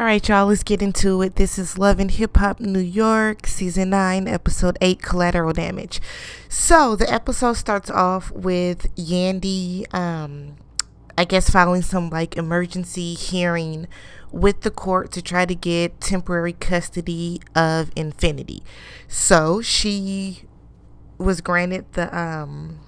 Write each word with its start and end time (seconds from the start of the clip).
All 0.00 0.06
right, 0.06 0.26
y'all, 0.26 0.46
let's 0.46 0.62
get 0.62 0.80
into 0.80 1.20
it. 1.20 1.36
This 1.36 1.58
is 1.58 1.76
Love 1.76 2.00
and 2.00 2.10
Hip 2.10 2.38
Hop 2.38 2.58
New 2.58 2.80
York, 2.80 3.46
Season 3.46 3.90
9, 3.90 4.26
Episode 4.26 4.78
8 4.80 5.02
Collateral 5.02 5.52
Damage. 5.52 6.00
So, 6.48 6.96
the 6.96 7.12
episode 7.12 7.58
starts 7.58 7.90
off 7.90 8.30
with 8.30 8.88
Yandy, 8.96 9.84
um, 9.94 10.56
I 11.18 11.26
guess, 11.26 11.50
filing 11.50 11.82
some 11.82 12.08
like 12.08 12.38
emergency 12.38 13.12
hearing 13.12 13.88
with 14.32 14.62
the 14.62 14.70
court 14.70 15.12
to 15.12 15.20
try 15.20 15.44
to 15.44 15.54
get 15.54 16.00
temporary 16.00 16.54
custody 16.54 17.42
of 17.54 17.92
Infinity. 17.94 18.62
So, 19.06 19.60
she 19.60 20.44
was 21.18 21.42
granted 21.42 21.92
the, 21.92 22.18
um, 22.18 22.80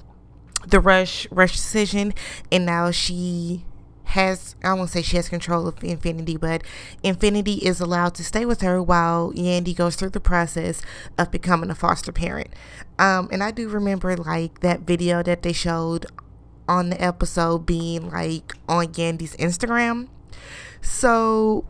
the 0.67 0.81
rush 0.81 1.27
rush 1.31 1.53
decision 1.53 2.15
and 2.51 2.65
now 2.65 2.91
she 2.91 3.67
has 4.13 4.57
I 4.63 4.75
won't 4.75 4.91
say 4.91 5.03
she 5.03 5.17
has 5.17 5.29
control 5.29 5.67
of 5.67 5.83
Infinity, 5.83 6.37
but 6.37 6.63
Infinity 7.03 7.55
is 7.55 7.81
allowed 7.81 8.15
to 8.17 8.25
stay 8.25 8.45
with 8.45 8.61
her 8.61 8.83
while 8.83 9.33
Yandy 9.33 9.75
goes 9.75 9.97
through 9.97 10.11
the 10.11 10.21
process 10.21 10.83
of 11.19 11.31
becoming 11.31 11.71
a 11.71 11.75
foster 11.75 12.13
parent. 12.13 12.49
Um, 12.99 13.29
and 13.33 13.43
I 13.43 13.51
do 13.51 13.69
remember 13.69 14.17
like 14.17 14.61
that 14.61 14.81
video 14.81 15.23
that 15.23 15.43
they 15.43 15.53
showed 15.53 16.07
on 16.69 16.91
the 16.91 17.03
episode 17.03 17.67
being 17.67 18.11
like 18.11 18.55
on 18.69 18.89
Yandy's 18.89 19.37
Instagram. 19.37 20.09
So 20.81 21.65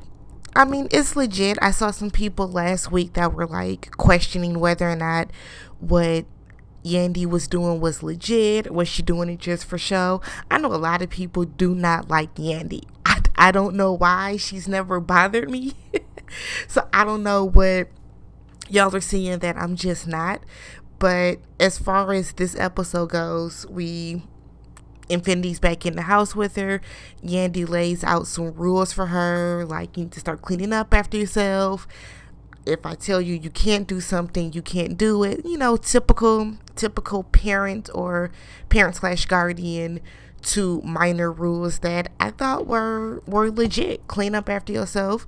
I 0.55 0.65
mean, 0.65 0.89
it's 0.91 1.17
legit. 1.17 1.59
I 1.62 1.70
saw 1.70 1.91
some 1.91 2.11
people 2.11 2.47
last 2.48 2.93
week 2.93 3.15
that 3.15 3.33
were 3.33 3.47
like 3.47 3.97
questioning 3.97 4.59
whether 4.59 4.91
or 4.91 4.97
not 4.97 5.31
what 5.79 6.27
Yandy 6.85 7.27
was 7.27 7.47
doing 7.47 7.81
was 7.81 8.03
legit? 8.03 8.73
Was 8.73 8.89
she 8.89 9.03
doing 9.03 9.29
it 9.29 9.39
just 9.39 9.65
for 9.65 9.79
show? 9.79 10.21
I 10.51 10.59
know 10.59 10.73
a 10.73 10.77
lot 10.77 11.03
of 11.03 11.11
people 11.11 11.45
do 11.45 11.75
not 11.75 12.09
like 12.09 12.35
Yandy. 12.35 12.85
I, 13.07 13.21
I 13.37 13.51
don't 13.53 13.77
know 13.77 13.93
why. 13.93 14.37
She's 14.37 14.69
never 14.69 15.01
bothered 15.01 15.51
me. 15.51 15.75
so 16.69 16.89
I 16.93 17.05
don't 17.05 17.23
know 17.23 17.45
what 17.45 17.89
y'all 18.69 18.95
are 18.95 19.01
seeing 19.01 19.39
that 19.39 19.56
I'm 19.56 19.77
just 19.77 20.06
not. 20.06 20.43
But 20.98 21.41
as 21.59 21.79
far 21.79 22.12
as 22.12 22.33
this 22.33 22.56
episode 22.56 23.11
goes, 23.11 23.67
we 23.69 24.23
Infinity's 25.09 25.59
back 25.59 25.84
in 25.84 25.97
the 25.97 26.03
house 26.03 26.34
with 26.34 26.56
her. 26.56 26.81
Yandy 27.25 27.69
lays 27.69 28.03
out 28.05 28.27
some 28.27 28.55
rules 28.55 28.93
for 28.93 29.06
her, 29.06 29.65
like 29.69 29.97
you 29.97 30.05
need 30.05 30.12
to 30.12 30.21
start 30.21 30.43
cleaning 30.43 30.73
up 30.73 30.95
after 30.95 31.17
yourself 31.17 31.87
if 32.67 32.87
I 32.87 32.95
tell 32.95 33.21
you 33.21 33.35
you 33.35 33.51
can't 33.51 33.87
do 33.87 34.01
something, 34.01 34.53
you 34.53 34.63
can't 34.63 34.97
do 34.97 35.23
it. 35.25 35.45
You 35.45 35.59
know, 35.59 35.77
typical 35.77 36.55
typical 36.77 37.25
parent 37.25 37.91
or 37.95 38.31
parent 38.69 38.97
slash 38.97 39.27
guardian 39.27 40.01
to 40.43 40.81
minor 40.83 41.31
rules 41.31 41.81
that 41.81 42.11
I 42.19 42.31
thought 42.31 42.67
were 42.67 43.23
were 43.27 43.51
legit. 43.51 44.07
Clean 44.09 44.35
up 44.35 44.49
after 44.49 44.73
yourself, 44.73 45.27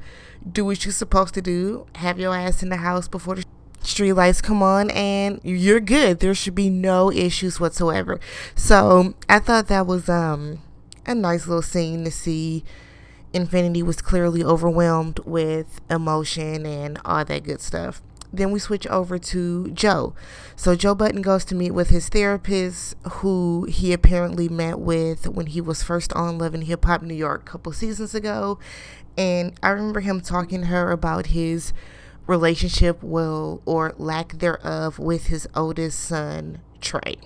do 0.50 0.64
what 0.64 0.84
you're 0.84 0.92
supposed 0.92 1.34
to 1.34 1.42
do, 1.42 1.86
have 1.96 2.18
your 2.18 2.34
ass 2.34 2.62
in 2.62 2.68
the 2.68 2.76
house 2.76 3.08
before 3.08 3.36
the 3.36 3.44
street 3.82 4.12
lights 4.12 4.40
come 4.40 4.62
on 4.62 4.90
and 4.90 5.40
you're 5.42 5.80
good. 5.80 6.20
There 6.20 6.34
should 6.34 6.54
be 6.54 6.70
no 6.70 7.12
issues 7.12 7.60
whatsoever. 7.60 8.18
So 8.54 9.14
I 9.28 9.38
thought 9.38 9.68
that 9.68 9.86
was 9.86 10.08
um 10.08 10.60
a 11.06 11.14
nice 11.14 11.46
little 11.46 11.62
scene 11.62 12.04
to 12.04 12.10
see 12.10 12.64
Infinity 13.34 13.82
was 13.82 14.00
clearly 14.00 14.44
overwhelmed 14.44 15.18
with 15.26 15.80
emotion 15.90 16.64
and 16.64 16.98
all 17.04 17.24
that 17.24 17.42
good 17.42 17.60
stuff. 17.60 18.00
Then 18.32 18.50
we 18.50 18.58
switch 18.58 18.86
over 18.86 19.18
to 19.18 19.70
Joe. 19.72 20.14
So 20.56 20.74
Joe 20.74 20.94
Budden 20.94 21.22
goes 21.22 21.44
to 21.46 21.54
meet 21.54 21.72
with 21.72 21.90
his 21.90 22.08
therapist, 22.08 22.96
who 23.02 23.66
he 23.68 23.92
apparently 23.92 24.48
met 24.48 24.78
with 24.78 25.28
when 25.28 25.46
he 25.46 25.60
was 25.60 25.82
first 25.82 26.12
on 26.14 26.38
Love 26.38 26.54
and 26.54 26.64
Hip 26.64 26.84
Hop 26.84 27.02
New 27.02 27.14
York 27.14 27.42
a 27.42 27.52
couple 27.52 27.72
seasons 27.72 28.14
ago. 28.14 28.58
And 29.16 29.52
I 29.62 29.70
remember 29.70 30.00
him 30.00 30.20
talking 30.20 30.62
to 30.62 30.66
her 30.68 30.90
about 30.90 31.26
his 31.26 31.72
relationship, 32.26 33.02
well, 33.02 33.62
or 33.66 33.94
lack 33.98 34.38
thereof, 34.38 34.98
with 34.98 35.26
his 35.26 35.46
oldest 35.54 36.00
son, 36.00 36.60
Trey 36.80 37.18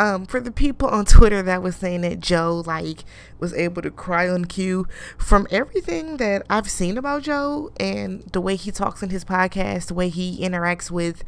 um, 0.00 0.24
for 0.24 0.40
the 0.40 0.50
people 0.50 0.88
on 0.88 1.04
Twitter 1.04 1.42
that 1.42 1.62
was 1.62 1.76
saying 1.76 2.00
that 2.00 2.20
Joe 2.20 2.62
like 2.66 3.04
was 3.38 3.52
able 3.52 3.82
to 3.82 3.90
cry 3.90 4.26
on 4.30 4.46
cue, 4.46 4.88
from 5.18 5.46
everything 5.50 6.16
that 6.16 6.42
I've 6.48 6.70
seen 6.70 6.96
about 6.96 7.22
Joe 7.22 7.70
and 7.78 8.22
the 8.32 8.40
way 8.40 8.56
he 8.56 8.70
talks 8.70 9.02
in 9.02 9.10
his 9.10 9.26
podcast, 9.26 9.88
the 9.88 9.94
way 9.94 10.08
he 10.08 10.40
interacts 10.40 10.90
with 10.90 11.22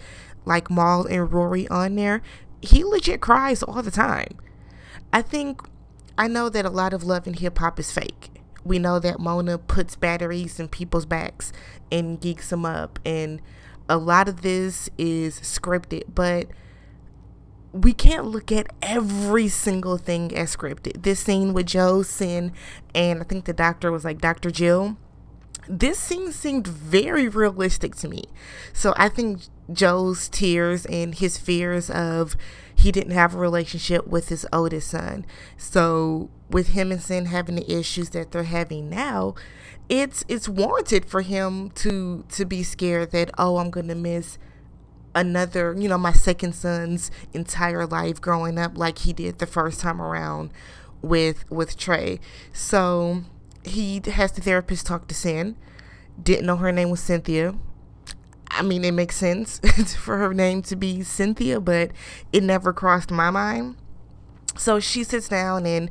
like 0.47 0.71
Mal 0.71 1.05
and 1.05 1.31
Rory 1.31 1.69
on 1.69 1.97
there, 1.97 2.22
he 2.62 2.83
legit 2.83 3.21
cries 3.21 3.62
all 3.62 3.83
the 3.83 3.91
time. 3.91 4.38
I 5.12 5.21
think 5.21 5.60
I 6.16 6.27
know 6.27 6.49
that 6.49 6.65
a 6.65 6.71
lot 6.71 6.94
of 6.94 7.04
Love 7.04 7.27
and 7.27 7.39
Hip 7.39 7.59
Hop 7.59 7.78
is 7.78 7.93
fake. 7.93 8.31
We 8.65 8.78
know 8.78 8.99
that 9.00 9.21
Mona 9.21 9.59
puts 9.59 9.97
batteries 9.97 10.59
in 10.59 10.69
people's 10.69 11.04
backs 11.04 11.53
and 11.91 12.19
geeks 12.19 12.49
them 12.49 12.65
up, 12.65 12.99
and 13.04 13.43
a 13.87 13.99
lot 13.99 14.28
of 14.28 14.41
this 14.41 14.89
is 14.97 15.41
scripted, 15.41 16.04
but 16.15 16.47
we 17.72 17.93
can't 17.93 18.27
look 18.27 18.53
at 18.53 18.66
every 18.83 19.49
single 19.49 19.97
thing 19.97 20.37
as 20.37 20.55
scripted. 20.55 21.03
This 21.03 21.21
scene 21.21 21.55
with 21.55 21.66
Joe 21.66 21.99
Cyn 21.99 22.53
and 22.94 23.21
I 23.21 23.25
think 23.25 23.47
the 23.47 23.53
doctor 23.53 23.91
was 23.91 24.05
like 24.05 24.21
Dr. 24.21 24.50
Jill. 24.50 24.97
This 25.69 25.99
scene 25.99 26.33
seemed 26.33 26.66
very 26.66 27.28
realistic 27.28 27.94
to 27.97 28.09
me. 28.09 28.25
So 28.72 28.93
I 28.97 29.09
think 29.09 29.43
Joe's 29.72 30.28
tears 30.28 30.84
and 30.87 31.15
his 31.15 31.38
fears 31.38 31.88
of 31.88 32.37
he 32.75 32.93
didn't 32.93 33.12
have 33.12 33.34
a 33.34 33.38
relationship 33.38 34.06
with 34.06 34.28
his 34.28 34.47
oldest 34.53 34.91
son. 34.91 35.25
So 35.56 36.31
with 36.50 36.69
him 36.69 36.91
and 36.93 37.00
Cyn 37.00 37.27
having 37.27 37.54
the 37.54 37.72
issues 37.72 38.10
that 38.10 38.33
they're 38.33 38.43
having 38.43 38.91
now, 38.91 39.34
it's 39.89 40.25
it's 40.28 40.49
warranted 40.49 41.06
for 41.06 41.22
him 41.22 41.71
to 41.71 42.25
to 42.31 42.44
be 42.44 42.62
scared 42.62 43.12
that 43.12 43.31
oh 43.39 43.59
I'm 43.59 43.71
gonna 43.71 43.94
miss 43.94 44.39
another, 45.14 45.74
you 45.76 45.88
know, 45.88 45.98
my 45.98 46.12
second 46.12 46.54
son's 46.54 47.10
entire 47.32 47.86
life 47.86 48.20
growing 48.20 48.58
up 48.58 48.76
like 48.76 48.98
he 48.98 49.12
did 49.12 49.38
the 49.38 49.46
first 49.46 49.80
time 49.80 50.00
around 50.00 50.50
with 51.00 51.48
with 51.50 51.76
Trey. 51.76 52.20
So 52.52 53.22
he 53.64 54.00
has 54.06 54.32
the 54.32 54.40
therapist 54.40 54.86
talk 54.86 55.08
to 55.08 55.14
Cyn. 55.14 55.56
Didn't 56.22 56.46
know 56.46 56.56
her 56.56 56.72
name 56.72 56.90
was 56.90 57.00
Cynthia. 57.00 57.54
I 58.50 58.62
mean, 58.62 58.84
it 58.84 58.92
makes 58.92 59.16
sense 59.16 59.60
for 59.96 60.18
her 60.18 60.34
name 60.34 60.62
to 60.62 60.76
be 60.76 61.02
Cynthia, 61.02 61.58
but 61.58 61.90
it 62.32 62.42
never 62.42 62.72
crossed 62.72 63.10
my 63.10 63.30
mind. 63.30 63.76
So 64.56 64.78
she 64.78 65.04
sits 65.04 65.28
down 65.28 65.64
and 65.64 65.90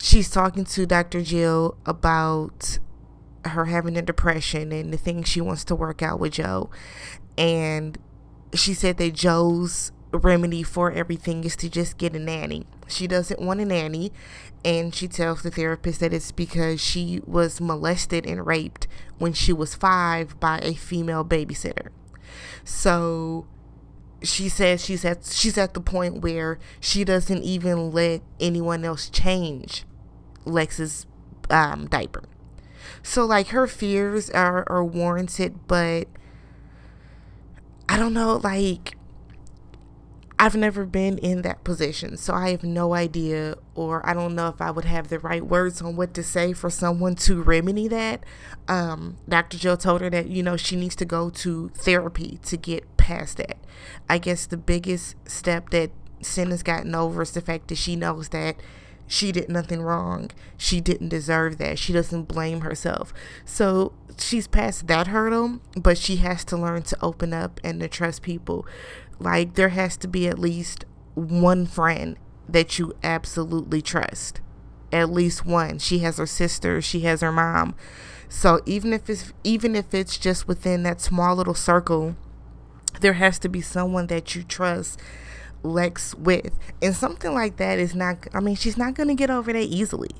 she's 0.00 0.30
talking 0.30 0.64
to 0.64 0.86
Dr. 0.86 1.22
Jill 1.22 1.76
about 1.84 2.78
her 3.44 3.66
having 3.66 3.96
a 3.96 4.02
depression 4.02 4.70
and 4.72 4.92
the 4.92 4.96
things 4.96 5.28
she 5.28 5.40
wants 5.40 5.64
to 5.64 5.74
work 5.74 6.02
out 6.02 6.20
with 6.20 6.34
Joe. 6.34 6.70
And 7.36 7.98
she 8.54 8.74
said 8.74 8.96
that 8.98 9.14
Joe's 9.14 9.92
remedy 10.12 10.62
for 10.62 10.90
everything 10.90 11.44
is 11.44 11.56
to 11.56 11.68
just 11.68 11.98
get 11.98 12.16
a 12.16 12.18
nanny. 12.18 12.66
She 12.86 13.06
doesn't 13.06 13.40
want 13.40 13.60
a 13.60 13.64
nanny, 13.64 14.12
and 14.64 14.94
she 14.94 15.08
tells 15.08 15.42
the 15.42 15.50
therapist 15.50 16.00
that 16.00 16.12
it's 16.12 16.32
because 16.32 16.80
she 16.80 17.20
was 17.26 17.60
molested 17.60 18.26
and 18.26 18.46
raped 18.46 18.88
when 19.18 19.32
she 19.32 19.52
was 19.52 19.74
five 19.74 20.38
by 20.40 20.58
a 20.62 20.74
female 20.74 21.24
babysitter. 21.24 21.88
So 22.64 23.46
she 24.22 24.48
says 24.48 24.84
she's 24.84 25.04
at 25.04 25.24
she's 25.24 25.56
at 25.56 25.74
the 25.74 25.80
point 25.80 26.22
where 26.22 26.58
she 26.80 27.04
doesn't 27.04 27.42
even 27.42 27.90
let 27.92 28.22
anyone 28.40 28.84
else 28.84 29.08
change 29.08 29.84
Lex's 30.44 31.06
um, 31.50 31.86
diaper. 31.86 32.24
So 33.02 33.24
like 33.24 33.48
her 33.48 33.66
fears 33.66 34.30
are, 34.30 34.64
are 34.68 34.84
warranted, 34.84 35.66
but 35.66 36.08
I 37.88 37.96
don't 37.96 38.12
know, 38.12 38.36
like, 38.36 38.96
I've 40.40 40.54
never 40.54 40.86
been 40.86 41.18
in 41.18 41.42
that 41.42 41.64
position, 41.64 42.16
so 42.16 42.32
I 42.32 42.50
have 42.50 42.62
no 42.62 42.94
idea, 42.94 43.56
or 43.74 44.08
I 44.08 44.14
don't 44.14 44.36
know 44.36 44.48
if 44.48 44.60
I 44.60 44.70
would 44.70 44.84
have 44.84 45.08
the 45.08 45.18
right 45.18 45.44
words 45.44 45.82
on 45.82 45.96
what 45.96 46.14
to 46.14 46.22
say 46.22 46.52
for 46.52 46.70
someone 46.70 47.16
to 47.16 47.42
remedy 47.42 47.88
that. 47.88 48.22
Um, 48.68 49.16
Dr. 49.28 49.58
Joe 49.58 49.74
told 49.74 50.00
her 50.00 50.10
that, 50.10 50.28
you 50.28 50.44
know, 50.44 50.56
she 50.56 50.76
needs 50.76 50.94
to 50.96 51.04
go 51.04 51.28
to 51.30 51.70
therapy 51.70 52.38
to 52.44 52.56
get 52.56 52.96
past 52.96 53.38
that. 53.38 53.58
I 54.08 54.18
guess 54.18 54.46
the 54.46 54.56
biggest 54.56 55.16
step 55.28 55.70
that 55.70 55.90
Cyn 56.22 56.50
has 56.50 56.62
gotten 56.62 56.94
over 56.94 57.22
is 57.22 57.32
the 57.32 57.40
fact 57.40 57.66
that 57.68 57.78
she 57.78 57.96
knows 57.96 58.28
that 58.28 58.56
she 59.08 59.32
did 59.32 59.48
nothing 59.48 59.80
wrong. 59.80 60.30
She 60.58 60.80
didn't 60.80 61.08
deserve 61.08 61.56
that. 61.58 61.78
She 61.78 61.94
doesn't 61.94 62.28
blame 62.28 62.60
herself. 62.60 63.14
So 63.44 63.94
she's 64.18 64.46
past 64.46 64.86
that 64.86 65.08
hurdle, 65.08 65.60
but 65.74 65.96
she 65.96 66.16
has 66.16 66.44
to 66.46 66.58
learn 66.58 66.82
to 66.82 66.96
open 67.00 67.32
up 67.32 67.58
and 67.64 67.80
to 67.80 67.88
trust 67.88 68.22
people. 68.22 68.66
Like 69.18 69.54
there 69.54 69.70
has 69.70 69.96
to 69.98 70.08
be 70.08 70.28
at 70.28 70.38
least 70.38 70.84
one 71.14 71.66
friend 71.66 72.16
that 72.48 72.78
you 72.78 72.92
absolutely 73.02 73.80
trust. 73.80 74.40
At 74.92 75.10
least 75.10 75.46
one. 75.46 75.78
She 75.78 76.00
has 76.00 76.18
her 76.18 76.26
sister, 76.26 76.80
she 76.82 77.00
has 77.00 77.22
her 77.22 77.32
mom. 77.32 77.74
So 78.28 78.60
even 78.66 78.92
if 78.92 79.08
it's 79.08 79.32
even 79.42 79.74
if 79.74 79.94
it's 79.94 80.18
just 80.18 80.46
within 80.46 80.82
that 80.82 81.00
small 81.00 81.34
little 81.34 81.54
circle, 81.54 82.14
there 83.00 83.14
has 83.14 83.38
to 83.38 83.48
be 83.48 83.62
someone 83.62 84.06
that 84.08 84.34
you 84.34 84.42
trust 84.42 85.00
Lex 85.62 86.14
with. 86.14 86.52
And 86.80 86.94
something 86.94 87.34
like 87.34 87.56
that 87.56 87.78
is 87.78 87.94
not, 87.94 88.26
I 88.32 88.40
mean, 88.40 88.56
she's 88.56 88.76
not 88.76 88.94
going 88.94 89.08
to 89.08 89.14
get 89.14 89.30
over 89.30 89.52
that 89.52 89.58
easily. 89.58 90.10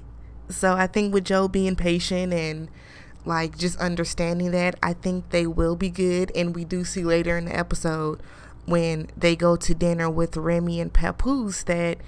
So 0.48 0.74
I 0.74 0.86
think 0.86 1.12
with 1.12 1.24
Joe 1.24 1.48
being 1.48 1.76
patient 1.76 2.32
and 2.32 2.68
like 3.24 3.58
just 3.58 3.78
understanding 3.78 4.50
that 4.52 4.76
I 4.82 4.94
think 4.94 5.30
they 5.30 5.46
will 5.46 5.76
be 5.76 5.90
good 5.90 6.32
and 6.34 6.54
we 6.54 6.64
do 6.64 6.84
see 6.84 7.04
later 7.04 7.36
in 7.36 7.44
the 7.44 7.56
episode 7.56 8.20
when 8.64 9.08
they 9.16 9.36
go 9.36 9.56
to 9.56 9.74
dinner 9.74 10.08
with 10.08 10.36
Remy 10.36 10.80
and 10.80 10.92
Papoose 10.92 11.62
that 11.64 11.98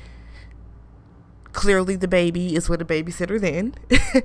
clearly 1.52 1.96
the 1.96 2.08
baby 2.08 2.54
is 2.54 2.68
with 2.68 2.80
a 2.80 2.84
babysitter 2.84 3.40
then 3.40 3.74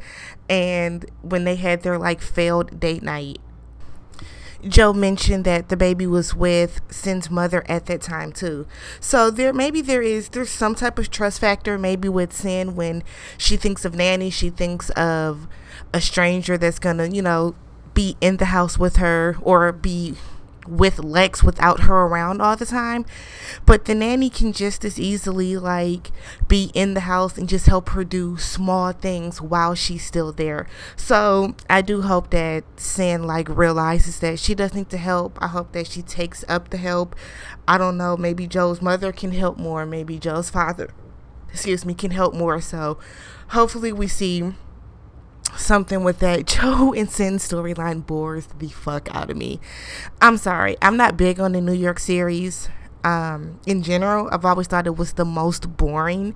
and 0.50 1.06
when 1.22 1.44
they 1.44 1.56
had 1.56 1.81
their 1.81 1.98
like 1.98 2.22
failed 2.22 2.80
date 2.80 3.04
night 3.04 3.40
Joe 4.68 4.94
mentioned 4.94 5.46
that 5.46 5.69
the 5.69 5.78
baby 5.78 6.07
was 6.07 6.34
with 6.34 6.81
Cyn's 6.90 7.30
mother 7.30 7.63
at 7.68 7.86
that 7.88 8.02
time 8.02 8.31
too. 8.31 8.68
So 9.00 9.30
there 9.30 9.54
maybe 9.54 9.81
there 9.81 10.02
is 10.02 10.30
there's 10.30 10.50
some 10.50 10.75
type 10.75 10.98
of 10.98 11.10
trust 11.10 11.40
factor 11.40 11.78
maybe 11.78 12.10
with 12.10 12.31
Cyn 12.31 12.74
when 12.74 13.04
she 13.38 13.57
thinks 13.57 13.86
of 13.86 13.96
nanny, 13.96 14.30
she 14.30 14.50
thinks 14.50 14.90
of 14.92 15.48
a 15.94 16.02
stranger 16.02 16.57
that's 16.57 16.80
gonna, 16.80 17.07
you 17.07 17.22
know, 17.22 17.56
be 17.94 18.18
in 18.22 18.38
the 18.38 18.46
house 18.46 18.78
with 18.78 18.98
her 18.98 19.38
or 19.42 19.72
be 19.72 20.16
with 20.68 21.00
Lex 21.00 21.44
without 21.44 21.82
her 21.82 22.06
around 22.06 22.42
all 22.42 22.56
the 22.56 22.66
time. 22.66 23.06
But 23.66 23.86
the 23.86 23.96
nanny 23.96 24.30
can 24.30 24.54
just 24.54 24.84
as 24.86 25.00
easily 25.00 25.58
like 25.58 26.12
be 26.48 26.72
in 26.74 26.94
the 26.94 27.02
house 27.02 27.38
and 27.38 27.50
just 27.50 27.68
help 27.68 27.90
her 27.90 28.04
do 28.04 28.38
small 28.38 28.92
things 28.92 29.42
while 29.42 29.76
she's 29.76 30.06
still 30.06 30.32
there. 30.32 30.68
So 30.96 31.56
I 31.70 31.82
do 31.82 32.02
hope 32.02 32.30
that 32.32 32.64
Cyn 32.78 33.26
like 33.26 33.50
realizes 33.50 34.20
that 34.20 34.40
she 34.40 34.56
does 34.56 34.74
need 34.74 34.90
to 34.90 34.98
help. 34.98 35.38
I 35.42 35.48
hope 35.48 35.72
that 35.74 35.88
she 35.88 36.02
takes 36.02 36.44
up 36.48 36.70
the 36.70 36.78
help. 36.78 37.16
I 37.68 37.78
don't 37.78 37.98
know, 37.98 38.18
maybe 38.18 38.48
Joe's 38.48 38.82
mother 38.82 39.12
can 39.12 39.32
help 39.32 39.58
more, 39.58 39.86
maybe 39.86 40.20
Joe's 40.20 40.50
father 40.50 40.90
excuse 41.56 41.86
me 41.86 41.94
can 41.94 42.12
help 42.12 42.34
more. 42.34 42.62
So 42.62 43.00
hopefully 43.50 43.92
we 43.94 44.08
see 44.08 44.54
something 45.57 46.04
with 46.04 46.19
that 46.19 46.46
Joe 46.48 46.94
and 46.94 47.07
Cyn 47.07 47.36
storyline 47.36 48.06
bores 48.06 48.48
the 48.60 48.69
fuck 48.69 49.13
out 49.13 49.30
of 49.30 49.38
me. 49.38 49.60
I'm 50.22 50.38
sorry. 50.38 50.78
I'm 50.81 50.98
not 50.98 51.18
big 51.18 51.40
on 51.40 51.54
the 51.54 51.62
New 51.62 51.74
York 51.74 52.00
series. 52.00 52.69
Um, 53.04 53.60
in 53.68 53.84
general, 53.84 54.30
I've 54.31 54.46
always 54.46 54.68
thought 54.68 54.88
it 54.88 54.98
was 54.98 55.13
the 55.13 55.25
most 55.25 55.78
boring 55.78 56.36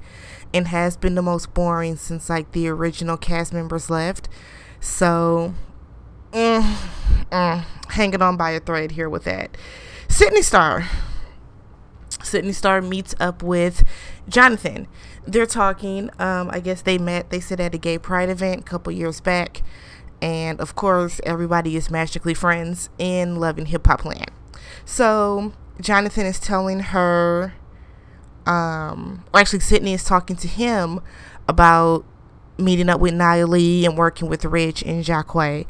and 0.54 0.68
has 0.68 0.98
been 0.98 1.16
the 1.16 1.22
most 1.22 1.54
boring 1.54 1.96
since 1.96 2.30
like 2.30 2.52
the 2.52 2.68
original 2.68 3.18
cast 3.18 3.54
members 3.54 3.90
left. 3.90 4.30
So, 4.80 5.56
mm, 6.32 6.76
mm, 7.32 7.66
hanging 7.90 8.22
on 8.22 8.38
by 8.38 8.52
a 8.52 8.60
thread 8.60 8.92
here 8.92 9.10
with 9.10 9.24
that. 9.24 9.58
Sidney 10.08 10.42
Starr. 10.42 10.88
Sidney 12.24 12.52
Starr 12.52 12.82
meets 12.82 13.16
up 13.20 13.42
with 13.42 13.84
Jonathan 14.28 14.88
they're 15.32 15.46
talking. 15.46 16.10
Um, 16.20 16.50
I 16.52 16.60
guess 16.60 16.82
they 16.82 16.98
met. 16.98 17.30
They 17.30 17.40
said 17.40 17.60
at 17.60 17.74
a 17.74 17.78
gay 17.78 17.98
pride 17.98 18.30
event 18.30 18.62
a 18.62 18.64
couple 18.64 18.92
years 18.92 19.22
back, 19.22 19.62
and 20.22 20.60
of 20.60 20.76
course, 20.76 21.22
everybody 21.24 21.76
is 21.76 21.90
magically 21.90 22.34
friends 22.34 22.90
in 22.98 23.36
Love 23.38 23.58
and 23.58 23.68
Hip 23.68 23.86
Hop 23.88 24.06
Land. 24.06 24.32
So 24.86 25.54
Jonathan 25.80 26.26
is 26.26 26.40
telling 26.40 26.80
her, 26.80 27.54
um, 28.46 29.24
or 29.34 29.40
actually 29.40 29.60
Sidney 29.60 29.94
is 29.94 30.04
talking 30.04 30.36
to 30.38 30.48
him 30.48 31.00
about 31.48 32.06
meeting 32.58 32.90
up 32.90 33.00
with 33.00 33.14
Nya 33.14 33.48
Lee 33.48 33.86
and 33.86 33.98
working 33.98 34.28
with 34.30 34.44
Rich 34.46 34.84
and 34.84 35.04
Jacque, 35.04 35.66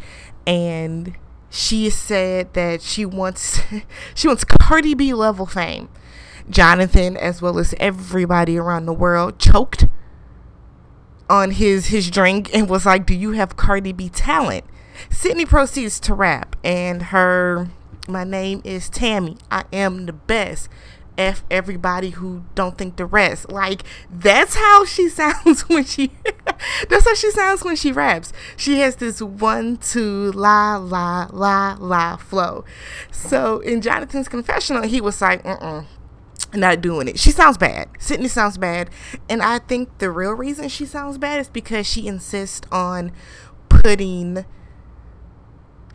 and 0.48 1.16
she 1.50 1.90
said 1.90 2.54
that 2.54 2.82
she 2.82 3.06
wants 3.06 3.62
she 4.16 4.28
wants 4.28 4.44
Cardi 4.44 4.94
B 4.94 5.14
level 5.14 5.46
fame. 5.46 5.90
Jonathan, 6.50 7.16
as 7.16 7.42
well 7.42 7.60
as 7.60 7.76
everybody 7.80 8.58
around 8.58 8.86
the 8.86 8.94
world, 8.94 9.40
choked 9.40 9.88
on 11.30 11.52
his 11.52 11.88
his 11.88 12.10
drink 12.10 12.50
and 12.54 12.70
was 12.70 12.86
like, 12.86 13.06
"Do 13.06 13.14
you 13.14 13.32
have 13.32 13.56
Cardi 13.56 13.92
B 13.92 14.10
talent?" 14.10 14.66
Sidney 15.10 15.46
proceeds 15.46 16.00
to 16.02 16.14
rap, 16.14 16.56
and 16.64 17.04
her, 17.04 17.70
"My 18.08 18.24
name 18.24 18.62
is 18.64 18.90
Tammy. 18.90 19.38
I 19.52 19.64
am 19.72 20.06
the 20.06 20.14
best." 20.14 20.70
F 21.18 21.44
everybody 21.52 22.12
who 22.12 22.44
don't 22.56 22.78
think 22.78 22.96
the 22.96 23.06
rest. 23.06 23.52
Like 23.52 23.84
that's 24.10 24.56
how 24.56 24.86
she 24.86 25.10
sounds 25.10 25.68
when 25.68 25.84
she 25.84 26.12
that's 26.90 27.06
how 27.06 27.14
she 27.14 27.30
sounds 27.32 27.62
when 27.62 27.76
she 27.76 27.92
raps. 27.92 28.32
She 28.56 28.80
has 28.80 28.96
this 28.96 29.22
one 29.22 29.76
two 29.76 30.32
la 30.32 30.78
la 30.78 31.28
la 31.34 31.76
la 31.78 32.16
flow. 32.16 32.64
So 33.12 33.60
in 33.60 33.82
Jonathan's 33.82 34.30
confessional, 34.30 34.84
he 34.84 35.02
was 35.02 35.22
like, 35.22 35.42
uh 35.44 35.84
not 36.54 36.82
doing 36.82 37.08
it. 37.08 37.20
She 37.20 37.32
sounds 37.32 37.58
bad. 37.58 37.90
Sidney 38.00 38.28
sounds 38.28 38.58
bad. 38.58 38.90
And 39.30 39.42
I 39.42 39.60
think 39.60 39.98
the 40.00 40.12
real 40.12 40.34
reason 40.34 40.70
she 40.70 40.86
sounds 40.86 41.18
bad 41.18 41.40
is 41.40 41.50
because 41.50 41.86
she 41.86 42.08
insists 42.08 42.68
on 42.72 43.12
putting 43.70 44.46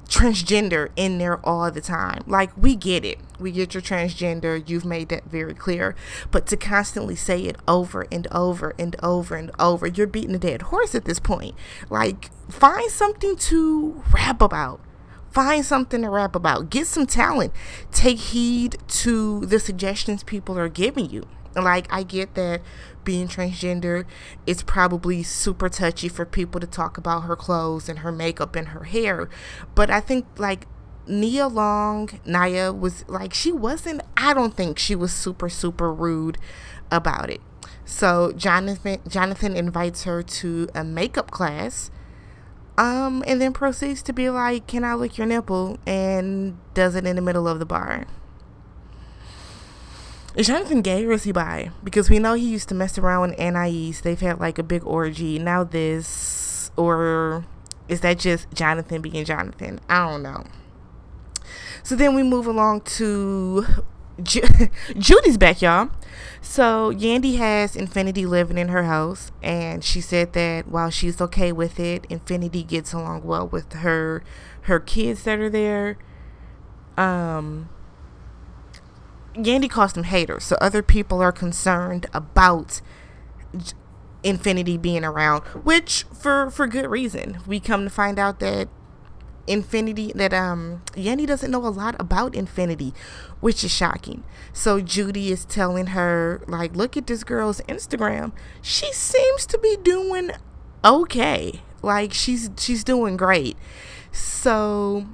transgender 0.07 0.91
in 0.97 1.19
there 1.19 1.45
all 1.45 1.71
the 1.71 1.81
time. 1.81 2.23
Like, 2.27 2.57
we 2.57 2.77
get 2.77 3.05
it. 3.05 3.19
We 3.39 3.51
get 3.53 3.75
your 3.75 3.83
transgender. 3.83 4.67
You've 4.69 4.85
made 4.85 5.09
that 5.09 5.25
very 5.25 5.55
clear. 5.55 5.97
But 6.31 6.47
to 6.49 6.57
constantly 6.57 7.17
say 7.17 7.43
it 7.43 7.57
over 7.67 8.07
and 8.13 8.27
over 8.31 8.75
and 8.79 8.97
over 9.03 9.35
and 9.35 9.51
over, 9.59 9.87
you're 9.87 10.07
beating 10.07 10.35
a 10.35 10.39
dead 10.39 10.63
horse 10.63 10.95
at 10.95 11.05
this 11.05 11.19
point. 11.19 11.55
Like, 11.91 12.31
find 12.49 12.91
something 12.91 13.37
to 13.37 14.05
rap 14.13 14.41
about 14.41 14.81
Find 15.35 15.65
something 15.65 16.03
to 16.03 16.11
rap 16.11 16.37
about. 16.37 16.71
Get 16.71 16.87
some 16.87 17.07
talent. 17.07 17.53
Take 17.91 18.19
heed 18.19 18.77
to 18.87 19.45
the 19.47 19.59
suggestions 19.59 20.23
people 20.23 20.57
are 20.57 20.69
giving 20.69 21.11
you. 21.11 21.27
Like, 21.57 21.93
I 21.93 22.05
get 22.05 22.35
that 22.35 22.63
being 23.05 23.27
transgender 23.27 24.05
is 24.47 24.63
probably 24.63 25.25
super 25.25 25.69
touchy 25.69 26.09
for 26.09 26.25
people 26.25 26.61
to 26.61 26.67
talk 26.67 26.97
about 26.97 27.23
her 27.23 27.37
clothes 27.37 27.89
and 27.89 27.99
her 28.01 28.13
makeup 28.13 28.55
and 28.55 28.69
her 28.69 28.85
hair. 28.85 29.29
But 29.75 29.91
I 29.91 30.01
think, 30.01 30.27
like, 30.39 30.67
Nia 31.07 31.49
Long, 31.49 32.11
Naya 32.25 32.73
was 32.73 33.05
like, 33.09 33.35
she 33.35 33.51
wasn't, 33.51 34.03
I 34.17 34.35
don't 34.35 34.57
think 34.57 34.79
she 34.79 34.95
was 34.95 35.13
super, 35.13 35.49
super 35.49 35.93
rude 35.93 36.39
about 36.91 37.29
it. 37.29 37.41
So 37.85 38.33
Jonathan 38.33 39.01
Jonathan 39.07 39.57
invites 39.57 40.05
her 40.05 40.23
to 40.23 40.69
a 40.75 40.85
makeup 40.85 41.31
class 41.31 41.91
um, 42.77 43.23
and 43.27 43.41
then 43.41 43.53
proceeds 43.53 44.03
to 44.03 44.13
be 44.13 44.31
like, 44.31 44.67
Can 44.67 44.85
I 44.85 44.95
lick 44.95 45.17
your 45.17 45.27
nipple? 45.27 45.79
And 45.87 46.59
does 46.75 46.95
it 46.95 47.07
in 47.07 47.17
the 47.17 47.23
middle 47.23 47.47
of 47.47 47.59
the 47.59 47.67
bar. 47.67 48.07
Is 50.35 50.49
Jonathan 50.49 50.83
gay 50.83 51.07
or 51.07 51.13
is 51.13 51.23
he 51.23 51.31
bi? 51.31 51.71
Because 51.85 52.11
we 52.11 52.19
know 52.19 52.35
he 52.35 52.49
used 52.49 52.69
to 52.71 52.75
mess 52.75 52.99
around 52.99 53.31
with 53.31 53.41
Anais. 53.41 53.93
They've 54.03 54.21
had 54.21 54.41
like 54.41 54.59
a 54.59 54.65
big 54.65 54.85
orgy. 54.85 55.39
Now 55.39 55.63
this, 55.63 56.73
or 56.77 57.45
is 57.89 58.01
that 58.01 58.19
just 58.19 58.51
Jonathan 58.53 59.01
being 59.01 59.25
Jonathan? 59.25 59.79
I 59.89 60.09
don't 60.09 60.25
know. 60.25 60.45
So 61.85 61.95
then 61.95 62.17
we 62.17 62.25
move 62.25 62.49
along 62.49 62.81
to 62.81 63.65
Ju- 64.23 64.43
Judy's 64.99 65.37
back, 65.37 65.61
y'all. 65.61 65.91
So 66.41 66.93
Yandy 66.93 67.37
has 67.39 67.75
Infinity 67.75 68.27
living 68.27 68.59
in 68.59 68.69
her 68.69 68.85
house, 68.85 69.33
and 69.43 69.83
she 69.83 70.01
said 70.01 70.33
that 70.35 70.69
while 70.69 70.91
she's 70.91 71.21
okay 71.21 71.53
with 71.53 71.81
it, 71.81 72.07
Infinity 72.09 72.63
gets 72.63 72.93
along 72.93 73.25
well 73.25 73.49
with 73.49 73.73
her 73.75 74.23
her 74.63 74.79
kids 74.81 75.25
that 75.25 75.39
are 75.39 75.51
there. 75.51 75.99
Um, 76.97 77.69
Yandy 79.35 79.69
calls 79.69 79.95
them 79.95 80.05
haters, 80.05 80.45
so 80.45 80.57
other 80.61 80.83
people 80.83 81.21
are 81.21 81.33
concerned 81.33 82.07
about 82.13 82.81
Infinity 84.23 84.79
being 84.79 85.05
around, 85.05 85.43
which 85.65 86.05
for 86.13 86.51
for 86.51 86.67
good 86.67 86.87
reason. 86.89 87.39
We 87.47 87.59
come 87.59 87.85
to 87.85 87.91
find 87.91 88.19
out 88.19 88.39
that 88.41 88.69
Infinity 89.47 90.13
that 90.15 90.33
um 90.33 90.83
Yandy 90.93 91.27
doesn't 91.27 91.51
know 91.51 91.67
a 91.67 91.69
lot 91.69 91.97
about 91.99 92.35
Infinity, 92.35 92.95
which 93.41 93.65
is 93.65 93.71
shocking. 93.71 94.25
So 94.53 94.81
Judy 94.81 95.31
is 95.31 95.45
telling 95.45 95.89
her 95.89 96.43
like, 96.47 96.75
look 96.75 96.97
at 96.97 97.07
this 97.07 97.25
girl's 97.25 97.61
Instagram. 97.63 98.33
She 98.63 98.93
seems 98.93 99.47
to 99.47 99.59
be 99.59 99.77
doing 99.83 100.31
okay. 100.85 101.63
Like 101.83 102.13
she's 102.13 102.51
she's 102.57 102.85
doing 102.85 103.17
great. 103.17 103.57
So 104.13 105.07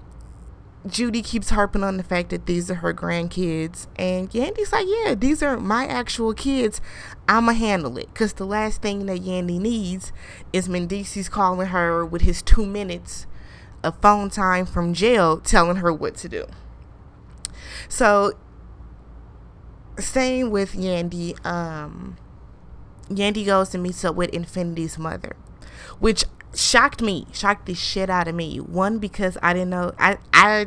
Judy 0.86 1.20
keeps 1.20 1.50
harping 1.50 1.84
on 1.84 1.98
the 1.98 2.02
fact 2.02 2.30
that 2.30 2.46
these 2.46 2.70
are 2.70 2.76
her 2.76 2.94
grandkids, 2.94 3.86
and 3.96 4.30
Yandy's 4.30 4.72
like, 4.72 4.86
"Yeah, 4.88 5.14
these 5.14 5.42
are 5.42 5.58
my 5.58 5.86
actual 5.86 6.32
kids. 6.32 6.80
I'ma 7.28 7.52
handle 7.52 7.98
it." 7.98 8.14
Cause 8.14 8.32
the 8.34 8.46
last 8.46 8.80
thing 8.80 9.04
that 9.06 9.20
Yandy 9.20 9.58
needs 9.58 10.10
is 10.54 10.68
Mendeecees 10.68 11.30
calling 11.30 11.68
her 11.68 12.04
with 12.06 12.22
his 12.22 12.40
two 12.40 12.64
minutes 12.64 13.26
a 13.82 13.92
phone 13.92 14.30
time 14.30 14.66
from 14.66 14.94
jail 14.94 15.38
telling 15.38 15.76
her 15.76 15.92
what 15.92 16.16
to 16.16 16.28
do. 16.28 16.46
So, 17.88 18.32
same 19.98 20.50
with 20.50 20.72
Yandy. 20.72 21.44
Um, 21.44 22.16
Yandy 23.08 23.44
goes 23.44 23.74
and 23.74 23.82
meets 23.82 24.04
up 24.04 24.14
with 24.14 24.30
Infinity's 24.32 24.98
mother, 24.98 25.34
which 25.98 26.24
shocked 26.54 27.02
me, 27.02 27.26
shocked 27.32 27.66
the 27.66 27.74
shit 27.74 28.10
out 28.10 28.28
of 28.28 28.34
me. 28.34 28.58
One 28.58 28.98
because 28.98 29.36
I 29.42 29.52
didn't 29.52 29.70
know 29.70 29.92
I 29.98 30.18
I 30.32 30.66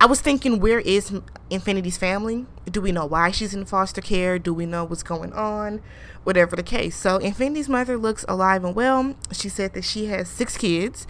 I 0.00 0.06
was 0.06 0.20
thinking, 0.20 0.60
where 0.60 0.80
is 0.80 1.12
Infinity's 1.50 1.96
family? 1.96 2.46
Do 2.66 2.80
we 2.80 2.92
know 2.92 3.06
why 3.06 3.30
she's 3.30 3.54
in 3.54 3.64
foster 3.64 4.00
care? 4.00 4.38
Do 4.38 4.52
we 4.52 4.66
know 4.66 4.84
what's 4.84 5.02
going 5.02 5.32
on? 5.32 5.80
Whatever 6.24 6.56
the 6.56 6.62
case. 6.62 6.96
So, 6.96 7.18
Infinity's 7.18 7.68
mother 7.68 7.96
looks 7.96 8.24
alive 8.28 8.64
and 8.64 8.74
well. 8.74 9.14
She 9.32 9.48
said 9.48 9.72
that 9.74 9.84
she 9.84 10.06
has 10.06 10.28
six 10.28 10.56
kids 10.56 11.06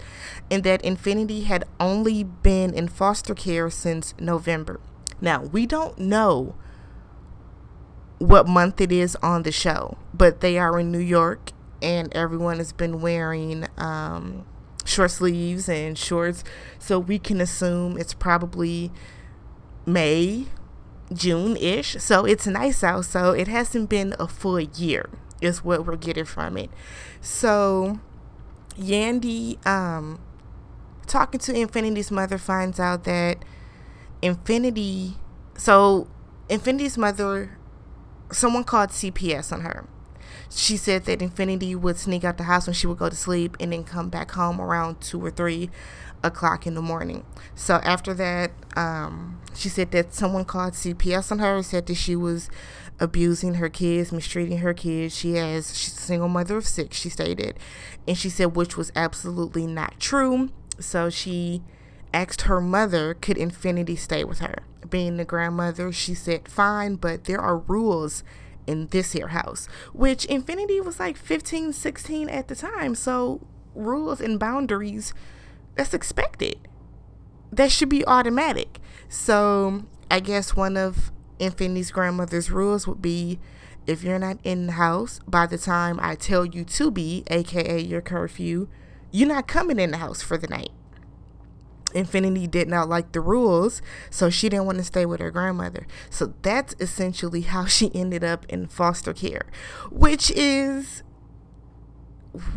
and 0.51 0.63
that 0.63 0.83
Infinity 0.83 1.41
had 1.41 1.65
only 1.79 2.23
been 2.23 2.73
in 2.73 2.87
foster 2.87 3.33
care 3.33 3.69
since 3.69 4.13
November. 4.19 4.79
Now, 5.19 5.43
we 5.43 5.65
don't 5.65 5.97
know 5.97 6.55
what 8.19 8.47
month 8.47 8.79
it 8.79 8.91
is 8.91 9.15
on 9.17 9.43
the 9.43 9.51
show, 9.51 9.97
but 10.13 10.41
they 10.41 10.57
are 10.57 10.79
in 10.79 10.91
New 10.91 10.99
York 10.99 11.51
and 11.81 12.13
everyone 12.15 12.57
has 12.57 12.71
been 12.71 13.01
wearing 13.01 13.65
um, 13.77 14.45
short 14.85 15.11
sleeves 15.11 15.67
and 15.67 15.97
shorts. 15.97 16.43
So 16.79 16.97
we 16.97 17.19
can 17.19 17.41
assume 17.41 17.97
it's 17.97 18.13
probably 18.13 18.91
May, 19.85 20.45
June 21.11 21.57
ish. 21.57 21.97
So 21.99 22.25
it's 22.25 22.47
nice 22.47 22.83
out. 22.83 23.05
So 23.05 23.31
it 23.31 23.47
hasn't 23.49 23.89
been 23.89 24.15
a 24.17 24.27
full 24.27 24.61
year, 24.61 25.09
is 25.41 25.63
what 25.63 25.85
we're 25.85 25.97
getting 25.97 26.25
from 26.25 26.55
it. 26.57 26.69
So 27.19 27.99
Yandy, 28.77 29.65
um, 29.67 30.19
talking 31.07 31.39
to 31.41 31.53
Infinity's 31.53 32.11
mother, 32.11 32.37
finds 32.37 32.79
out 32.79 33.03
that 33.03 33.43
Infinity, 34.21 35.15
so 35.57 36.07
Infinity's 36.49 36.97
mother, 36.97 37.57
someone 38.31 38.63
called 38.63 38.89
CPS 38.89 39.51
on 39.51 39.61
her 39.61 39.85
she 40.49 40.77
said 40.77 41.05
that 41.05 41.21
Infinity 41.21 41.75
would 41.75 41.97
sneak 41.97 42.23
out 42.23 42.37
the 42.37 42.43
house 42.43 42.67
when 42.67 42.73
she 42.73 42.87
would 42.87 42.97
go 42.97 43.09
to 43.09 43.15
sleep 43.15 43.57
and 43.59 43.71
then 43.73 43.83
come 43.83 44.09
back 44.09 44.31
home 44.31 44.59
around 44.59 45.01
two 45.01 45.23
or 45.23 45.31
three 45.31 45.69
o'clock 46.23 46.65
in 46.65 46.73
the 46.73 46.81
morning. 46.81 47.25
So 47.53 47.75
after 47.75 48.13
that, 48.15 48.51
um, 48.75 49.39
she 49.53 49.69
said 49.69 49.91
that 49.91 50.13
someone 50.13 50.45
called 50.45 50.73
CPS 50.73 51.31
on 51.31 51.39
her 51.39 51.57
and 51.57 51.65
said 51.65 51.85
that 51.85 51.95
she 51.95 52.15
was 52.15 52.49
abusing 52.99 53.55
her 53.55 53.69
kids, 53.69 54.11
mistreating 54.11 54.59
her 54.59 54.73
kids. 54.73 55.15
She 55.15 55.33
has 55.33 55.77
she's 55.77 55.93
a 55.93 56.01
single 56.01 56.29
mother 56.29 56.57
of 56.57 56.67
six, 56.67 56.97
she 56.97 57.09
stated. 57.09 57.57
And 58.07 58.17
she 58.17 58.29
said 58.29 58.55
which 58.55 58.77
was 58.77 58.91
absolutely 58.95 59.67
not 59.67 59.99
true. 59.99 60.49
So 60.79 61.09
she 61.09 61.61
asked 62.13 62.43
her 62.43 62.61
mother 62.61 63.13
could 63.13 63.37
Infinity 63.37 63.95
stay 63.95 64.23
with 64.23 64.39
her. 64.39 64.63
Being 64.89 65.17
the 65.17 65.25
grandmother, 65.25 65.91
she 65.91 66.13
said 66.13 66.47
fine, 66.47 66.95
but 66.95 67.25
there 67.25 67.39
are 67.39 67.57
rules 67.57 68.23
in 68.67 68.87
this 68.87 69.11
here 69.11 69.29
house, 69.29 69.67
which 69.93 70.25
Infinity 70.25 70.81
was 70.81 70.99
like 70.99 71.17
15, 71.17 71.73
16 71.73 72.29
at 72.29 72.47
the 72.47 72.55
time. 72.55 72.95
So 72.95 73.45
rules 73.73 74.21
and 74.21 74.39
boundaries, 74.39 75.13
that's 75.75 75.93
expected. 75.93 76.67
That 77.51 77.71
should 77.71 77.89
be 77.89 78.05
automatic. 78.05 78.79
So 79.09 79.83
I 80.09 80.19
guess 80.19 80.55
one 80.55 80.77
of 80.77 81.11
Infinity's 81.39 81.91
grandmother's 81.91 82.51
rules 82.51 82.87
would 82.87 83.01
be 83.01 83.39
if 83.87 84.03
you're 84.03 84.19
not 84.19 84.37
in 84.43 84.67
the 84.67 84.73
house 84.73 85.19
by 85.27 85.45
the 85.45 85.57
time 85.57 85.99
I 86.01 86.15
tell 86.15 86.45
you 86.45 86.63
to 86.65 86.89
be, 86.89 87.23
aka 87.27 87.79
your 87.79 88.01
curfew, 88.01 88.67
you're 89.11 89.27
not 89.27 89.47
coming 89.47 89.79
in 89.79 89.91
the 89.91 89.97
house 89.97 90.21
for 90.21 90.37
the 90.37 90.47
night. 90.47 90.71
Infinity 91.95 92.47
did 92.47 92.67
not 92.67 92.89
like 92.89 93.13
the 93.13 93.21
rules, 93.21 93.81
so 94.09 94.29
she 94.29 94.49
didn't 94.49 94.65
want 94.65 94.77
to 94.79 94.83
stay 94.83 95.05
with 95.05 95.19
her 95.19 95.31
grandmother. 95.31 95.87
So 96.09 96.33
that's 96.41 96.75
essentially 96.79 97.41
how 97.53 97.65
she 97.65 97.93
ended 97.95 98.23
up 98.23 98.45
in 98.49 98.67
foster 98.67 99.13
care, 99.13 99.45
which 99.91 100.31
is 100.31 101.03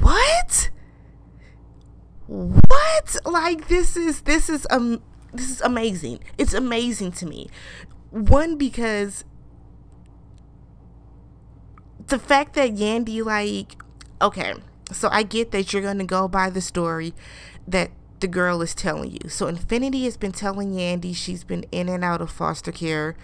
what? 0.00 0.70
What? 2.26 3.16
Like 3.24 3.68
this 3.68 3.96
is 3.96 4.22
this 4.22 4.50
is 4.50 4.66
um 4.70 5.02
this 5.32 5.50
is 5.50 5.60
amazing. 5.60 6.20
It's 6.36 6.54
amazing 6.54 7.12
to 7.12 7.26
me. 7.26 7.48
One 8.10 8.56
because 8.56 9.24
the 12.08 12.18
fact 12.18 12.54
that 12.54 12.74
Yandy 12.74 13.24
like 13.24 13.76
okay, 14.20 14.54
so 14.92 15.08
I 15.10 15.22
get 15.22 15.52
that 15.52 15.72
you're 15.72 15.82
going 15.82 15.98
to 15.98 16.04
go 16.04 16.28
by 16.28 16.50
the 16.50 16.60
story 16.60 17.14
that 17.66 17.90
the 18.20 18.28
girl 18.28 18.62
is 18.62 18.74
telling 18.74 19.10
you. 19.12 19.28
So 19.28 19.46
Infinity 19.46 20.04
has 20.04 20.16
been 20.16 20.32
telling 20.32 20.72
Yandy 20.72 21.14
she's 21.14 21.44
been 21.44 21.64
in 21.70 21.88
and 21.88 22.04
out 22.04 22.20
of 22.20 22.30
foster 22.30 22.72
care 22.72 23.16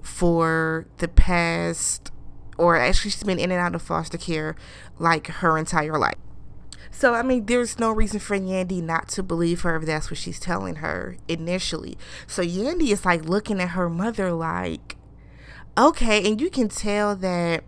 for 0.00 0.86
the 0.98 1.08
past 1.08 2.10
or 2.56 2.76
actually 2.76 3.10
she's 3.10 3.22
been 3.22 3.38
in 3.38 3.50
and 3.50 3.60
out 3.60 3.74
of 3.74 3.82
foster 3.82 4.18
care 4.18 4.56
like 4.98 5.26
her 5.26 5.58
entire 5.58 5.98
life. 5.98 6.18
So 6.90 7.14
I 7.14 7.22
mean 7.22 7.46
there's 7.46 7.78
no 7.78 7.92
reason 7.92 8.20
for 8.20 8.38
Yandy 8.38 8.82
not 8.82 9.08
to 9.10 9.22
believe 9.22 9.62
her 9.62 9.76
if 9.76 9.84
that's 9.84 10.10
what 10.10 10.18
she's 10.18 10.40
telling 10.40 10.76
her 10.76 11.16
initially. 11.28 11.96
So 12.26 12.42
Yandy 12.42 12.90
is 12.90 13.04
like 13.04 13.24
looking 13.24 13.60
at 13.60 13.70
her 13.70 13.88
mother 13.88 14.32
like 14.32 14.96
okay, 15.76 16.28
and 16.28 16.40
you 16.40 16.50
can 16.50 16.68
tell 16.68 17.14
that 17.16 17.62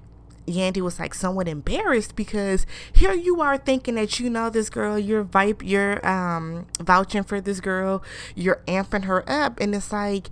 Yandy 0.47 0.81
was 0.81 0.99
like 0.99 1.15
somewhat 1.15 1.49
embarrassed 1.49 2.17
because 2.17 2.67
here 2.93 3.13
you 3.13 3.41
are 3.41 3.57
thinking 3.57 3.95
that 3.97 4.19
you 4.19 4.31
know 4.31 4.51
this 4.51 4.71
girl, 4.71 4.99
you're 4.99 5.25
vibe, 5.25 5.63
you're 5.65 6.07
um 6.07 6.67
vouching 6.81 7.23
for 7.23 7.41
this 7.41 7.61
girl, 7.61 8.03
you're 8.35 8.63
amping 8.67 9.05
her 9.05 9.29
up, 9.31 9.61
and 9.61 9.75
it's 9.75 9.93
like 9.93 10.31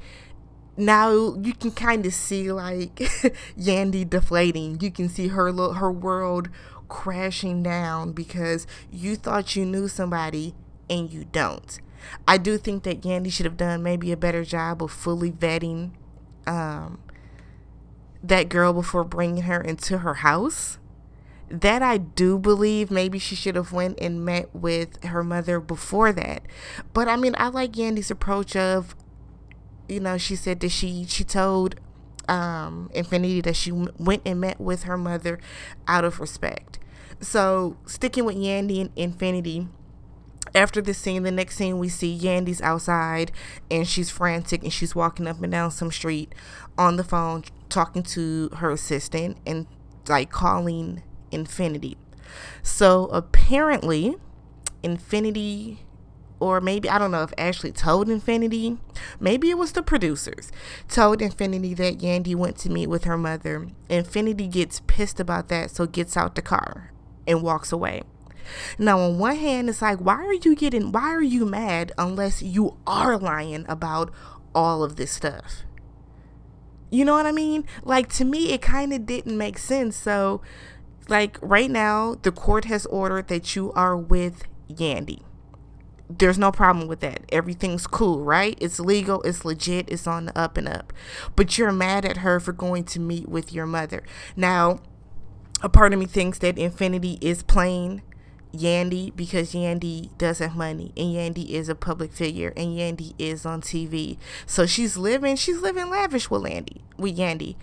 now 0.77 1.35
you 1.35 1.53
can 1.55 1.73
kind 1.73 2.07
of 2.07 2.15
see 2.15 2.51
like 2.53 2.95
Yandy 3.59 4.09
deflating. 4.09 4.81
You 4.81 4.91
can 4.91 5.09
see 5.09 5.29
her 5.29 5.53
look, 5.53 5.77
her 5.77 5.91
world 5.91 6.49
crashing 6.89 7.63
down 7.63 8.13
because 8.13 8.67
you 8.91 9.17
thought 9.17 9.57
you 9.57 9.67
knew 9.67 9.89
somebody 9.89 10.55
and 10.89 11.13
you 11.13 11.25
don't. 11.25 11.81
I 12.27 12.39
do 12.39 12.59
think 12.59 12.85
that 12.85 13.03
Yandy 13.03 13.33
should 13.33 13.45
have 13.45 13.57
done 13.57 13.83
maybe 13.83 14.13
a 14.13 14.17
better 14.17 14.45
job 14.45 14.83
of 14.83 14.91
fully 14.91 15.31
vetting 15.31 15.91
um, 16.47 17.01
that 18.23 18.49
girl 18.49 18.73
before 18.73 19.05
bringing 19.05 19.45
her 19.45 19.61
into 19.61 19.99
her 19.99 20.15
house 20.15 20.79
that 21.51 21.83
I 21.83 21.97
do 21.99 22.39
believe 22.39 22.91
maybe 22.91 23.19
she 23.19 23.35
should 23.35 23.57
have 23.57 23.73
went 23.73 23.99
and 24.01 24.25
met 24.25 24.55
with 24.55 25.03
her 25.05 25.25
mother 25.25 25.61
before 25.61 26.13
that. 26.13 26.43
But 26.93 27.09
I 27.09 27.17
mean, 27.17 27.35
I 27.39 27.49
like 27.49 27.73
Yandy's 27.73 28.11
approach 28.11 28.55
of, 28.55 28.95
you 29.89 30.01
know, 30.01 30.19
she 30.19 30.37
said 30.37 30.61
that 30.61 30.69
she 30.71 31.07
she 31.09 31.25
told 31.25 31.77
um, 32.29 32.91
Infinity 32.95 33.41
that 33.43 33.57
she 33.57 33.73
went 33.73 34.23
and 34.27 34.41
met 34.41 34.61
with 34.61 34.83
her 34.83 34.99
mother 34.99 35.39
out 35.87 36.05
of 36.05 36.21
respect. 36.21 36.79
So 37.21 37.77
sticking 37.87 38.25
with 38.25 38.37
Yandy 38.37 38.81
and 38.81 38.91
Infinity. 38.97 39.69
After 40.55 40.81
this 40.81 40.97
scene, 40.97 41.25
the 41.25 41.31
next 41.31 41.57
scene 41.57 41.79
we 41.79 41.91
see 41.91 42.19
Yandy's 42.19 42.63
outside 42.63 43.33
and 43.71 43.87
she's 43.87 44.09
frantic 44.09 44.63
and 44.63 44.73
she's 44.73 44.95
walking 44.95 45.27
up 45.27 45.43
and 45.43 45.53
down 45.53 45.71
some 45.71 45.93
street 45.93 46.35
on 46.79 46.97
the 46.97 47.05
phone 47.05 47.45
talking 47.69 48.03
to 48.03 48.51
her 48.57 48.71
assistant 48.71 49.39
and 49.47 49.67
like 50.09 50.31
calling 50.31 51.03
Infinity. 51.31 51.97
So 52.63 53.07
apparently, 53.07 54.17
Infinity, 54.83 55.81
or 56.41 56.61
maybe 56.61 56.89
I 56.89 56.99
don't 56.99 57.11
know 57.11 57.23
if 57.23 57.33
Ashley 57.37 57.73
told 57.73 58.09
Infinity, 58.09 58.79
maybe 59.19 59.51
it 59.51 59.59
was 59.59 59.73
the 59.73 59.83
producers, 59.83 60.51
told 60.89 61.21
Infinity 61.21 61.75
that 61.75 61.99
Yandy 61.99 62.35
went 62.35 62.57
to 62.59 62.71
meet 62.71 62.87
with 62.87 63.05
her 63.05 63.19
mother. 63.19 63.69
Infinity 63.89 64.47
gets 64.47 64.81
pissed 64.87 65.21
about 65.21 65.49
that, 65.49 65.71
so 65.71 65.87
gets 65.87 66.17
out 66.17 66.35
the 66.35 66.43
car 66.43 66.93
and 67.27 67.43
walks 67.43 67.73
away. 67.73 68.03
Now, 68.79 68.99
on 69.01 69.19
one 69.19 69.37
hand, 69.37 69.69
it's 69.69 69.83
like, 69.83 69.99
why 69.99 70.15
are 70.15 70.33
you 70.33 70.57
getting, 70.57 70.93
why 70.93 71.13
are 71.13 71.23
you 71.23 71.45
mad 71.45 71.93
unless 71.99 72.43
you 72.43 72.79
are 72.87 73.19
lying 73.19 73.67
about 73.69 74.11
all 74.55 74.83
of 74.83 74.97
this 74.97 75.11
stuff? 75.11 75.65
You 76.91 77.05
know 77.05 77.15
what 77.15 77.27
I 77.27 77.33
mean? 77.33 77.65
Like 77.83 78.09
to 78.15 78.25
me, 78.25 78.53
it 78.53 78.63
kind 78.63 78.93
of 78.93 79.07
didn't 79.07 79.37
make 79.37 79.59
sense. 79.59 79.97
So, 79.97 80.41
like 81.09 81.39
right 81.41 81.71
now, 81.71 82.17
the 82.23 82.33
court 82.33 82.65
has 82.67 82.87
ordered 82.87 83.29
that 83.29 83.55
you 83.57 83.73
are 83.73 83.97
with 83.97 84.45
Yandy. 84.71 85.23
There's 86.11 86.39
no 86.39 86.51
problem 86.51 86.89
with 86.89 87.01
that. 87.01 87.21
Everything's 87.31 87.87
cool, 87.87 88.25
right? 88.25 88.57
It's 88.61 88.81
legal, 88.81 89.21
it's 89.23 89.45
legit, 89.45 89.91
it's 89.91 90.07
on 90.07 90.27
the 90.27 90.39
up 90.39 90.57
and 90.57 90.67
up. 90.67 90.93
But 91.37 91.59
you're 91.59 91.73
mad 91.73 92.07
at 92.07 92.19
her 92.19 92.41
for 92.41 92.53
going 92.53 92.85
to 92.85 93.01
meet 93.01 93.29
with 93.29 93.53
your 93.53 93.67
mother. 93.67 94.03
Now, 94.35 94.81
a 95.61 95.69
part 95.69 95.93
of 95.93 95.99
me 95.99 96.07
thinks 96.07 96.39
that 96.39 96.57
Infinity 96.57 97.19
is 97.21 97.43
playing 97.43 98.03
Yandy 98.55 99.15
because 99.15 99.53
Yandy 99.53 100.17
does 100.17 100.39
have 100.39 100.57
money 100.57 100.93
and 100.97 101.15
Yandy 101.15 101.51
is 101.51 101.69
a 101.69 101.75
public 101.75 102.13
figure 102.13 102.53
and 102.57 102.77
Yandy 102.77 103.15
is 103.19 103.45
on 103.45 103.61
TV. 103.61 104.17
So 104.47 104.67
she's 104.67 104.97
living 104.97 105.37
she's 105.37 105.61
living 105.61 105.91
lavish 105.91 106.31
with 106.31 106.43
Landy 106.43 106.83
with 106.97 107.17
Yandy. 107.17 107.57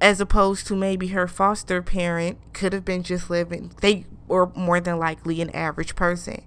As 0.00 0.20
opposed 0.20 0.66
to 0.68 0.76
maybe 0.76 1.08
her 1.08 1.26
foster 1.26 1.82
parent 1.82 2.38
could 2.52 2.72
have 2.72 2.84
been 2.84 3.02
just 3.02 3.30
living 3.30 3.72
they 3.80 4.04
or 4.28 4.52
more 4.54 4.80
than 4.80 4.98
likely 4.98 5.40
an 5.40 5.50
average 5.50 5.96
person. 5.96 6.42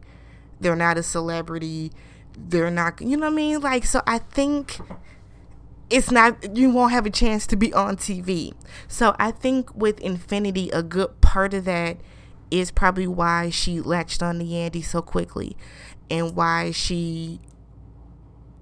They're 0.60 0.76
not 0.76 0.98
a 0.98 1.04
celebrity. 1.04 1.92
They're 2.38 2.72
not 2.72 3.02
you 3.02 3.18
know 3.18 3.26
what 3.26 3.34
I 3.34 3.36
mean? 3.36 3.60
Like 3.60 3.86
so 3.86 4.02
I 4.06 4.20
think 4.20 4.80
it's 5.90 6.12
not 6.12 6.56
you 6.56 6.70
won't 6.70 6.92
have 6.92 7.08
a 7.08 7.10
chance 7.10 7.48
to 7.48 7.56
be 7.56 7.74
on 7.74 7.98
TV. 7.98 8.54
So 8.88 9.16
I 9.18 9.32
think 9.32 9.76
with 9.76 10.00
Infinity 10.00 10.70
a 10.70 10.84
good 10.84 11.20
part 11.22 11.56
of 11.56 11.66
that 11.66 11.98
is 12.52 12.72
probably 12.72 13.08
why 13.08 13.50
she 13.50 13.80
latched 13.80 14.22
on 14.22 14.40
to 14.40 14.46
Yandy 14.46 14.84
so 14.84 15.02
quickly 15.02 15.56
and 16.10 16.36
why 16.36 16.72
she 16.72 17.40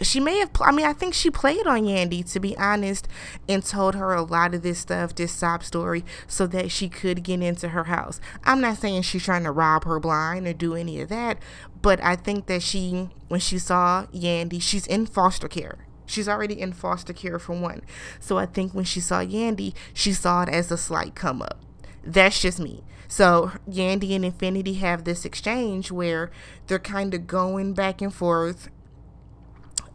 she 0.02 0.18
may 0.20 0.38
have 0.38 0.50
i 0.62 0.72
mean 0.72 0.86
i 0.86 0.94
think 0.94 1.14
she 1.14 1.30
played 1.30 1.68
on 1.68 1.82
yandy 1.82 2.24
to 2.32 2.40
be 2.40 2.58
honest 2.58 3.06
and 3.50 3.66
told 3.66 3.96
her 3.96 4.14
a 4.14 4.22
lot 4.22 4.56
of 4.56 4.62
this 4.62 4.80
stuff 4.80 5.14
this 5.16 5.34
sob 5.34 5.62
story 5.62 6.06
so 6.26 6.48
that 6.48 6.72
she 6.72 6.88
could 6.88 7.22
get 7.22 7.42
into 7.42 7.68
her 7.70 7.84
house 7.84 8.22
i'm 8.46 8.62
not 8.62 8.78
saying 8.78 9.02
she's 9.02 9.26
trying 9.26 9.44
to 9.44 9.52
rob 9.52 9.84
her 9.84 10.00
blind 10.00 10.48
or 10.48 10.54
do 10.54 10.74
any 10.74 11.02
of 11.02 11.10
that 11.10 11.38
but 11.82 12.02
i 12.02 12.16
think 12.16 12.46
that 12.46 12.62
she 12.62 13.10
when 13.28 13.42
she 13.42 13.60
saw 13.60 14.06
yandy 14.14 14.62
she's 14.62 14.88
in 14.88 15.06
foster 15.06 15.50
care 15.50 15.80
She's 16.10 16.28
already 16.28 16.60
in 16.60 16.74
foster 16.74 17.14
care 17.14 17.38
for 17.38 17.54
one. 17.54 17.82
So 18.20 18.38
I 18.40 18.48
think 18.48 18.74
when 18.74 18.84
she 18.84 19.00
saw 19.00 19.24
Yandy, 19.24 19.76
she 19.94 20.12
saw 20.12 20.42
it 20.42 20.50
as 20.50 20.72
a 20.72 20.78
slight 20.78 21.14
come 21.14 21.42
up. 21.42 21.60
That's 22.04 22.42
just 22.42 22.60
me. 22.60 22.84
So 23.10 23.52
Yandy 23.68 24.16
and 24.16 24.24
Infinity 24.24 24.76
have 24.76 25.04
this 25.04 25.26
exchange 25.26 25.92
where 25.92 26.30
they're 26.68 26.78
kind 26.78 27.14
of 27.16 27.26
going 27.26 27.74
back 27.74 28.02
and 28.02 28.14
forth 28.14 28.70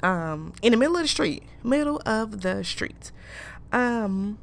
um, 0.03 0.53
in 0.63 0.73
the 0.73 0.77
middle 0.77 0.97
of 0.97 1.03
the 1.03 1.09
street, 1.09 1.45
middle 1.63 2.03
of 2.05 2.43
the 2.43 2.65
street. 2.65 3.13
Um, 3.73 4.39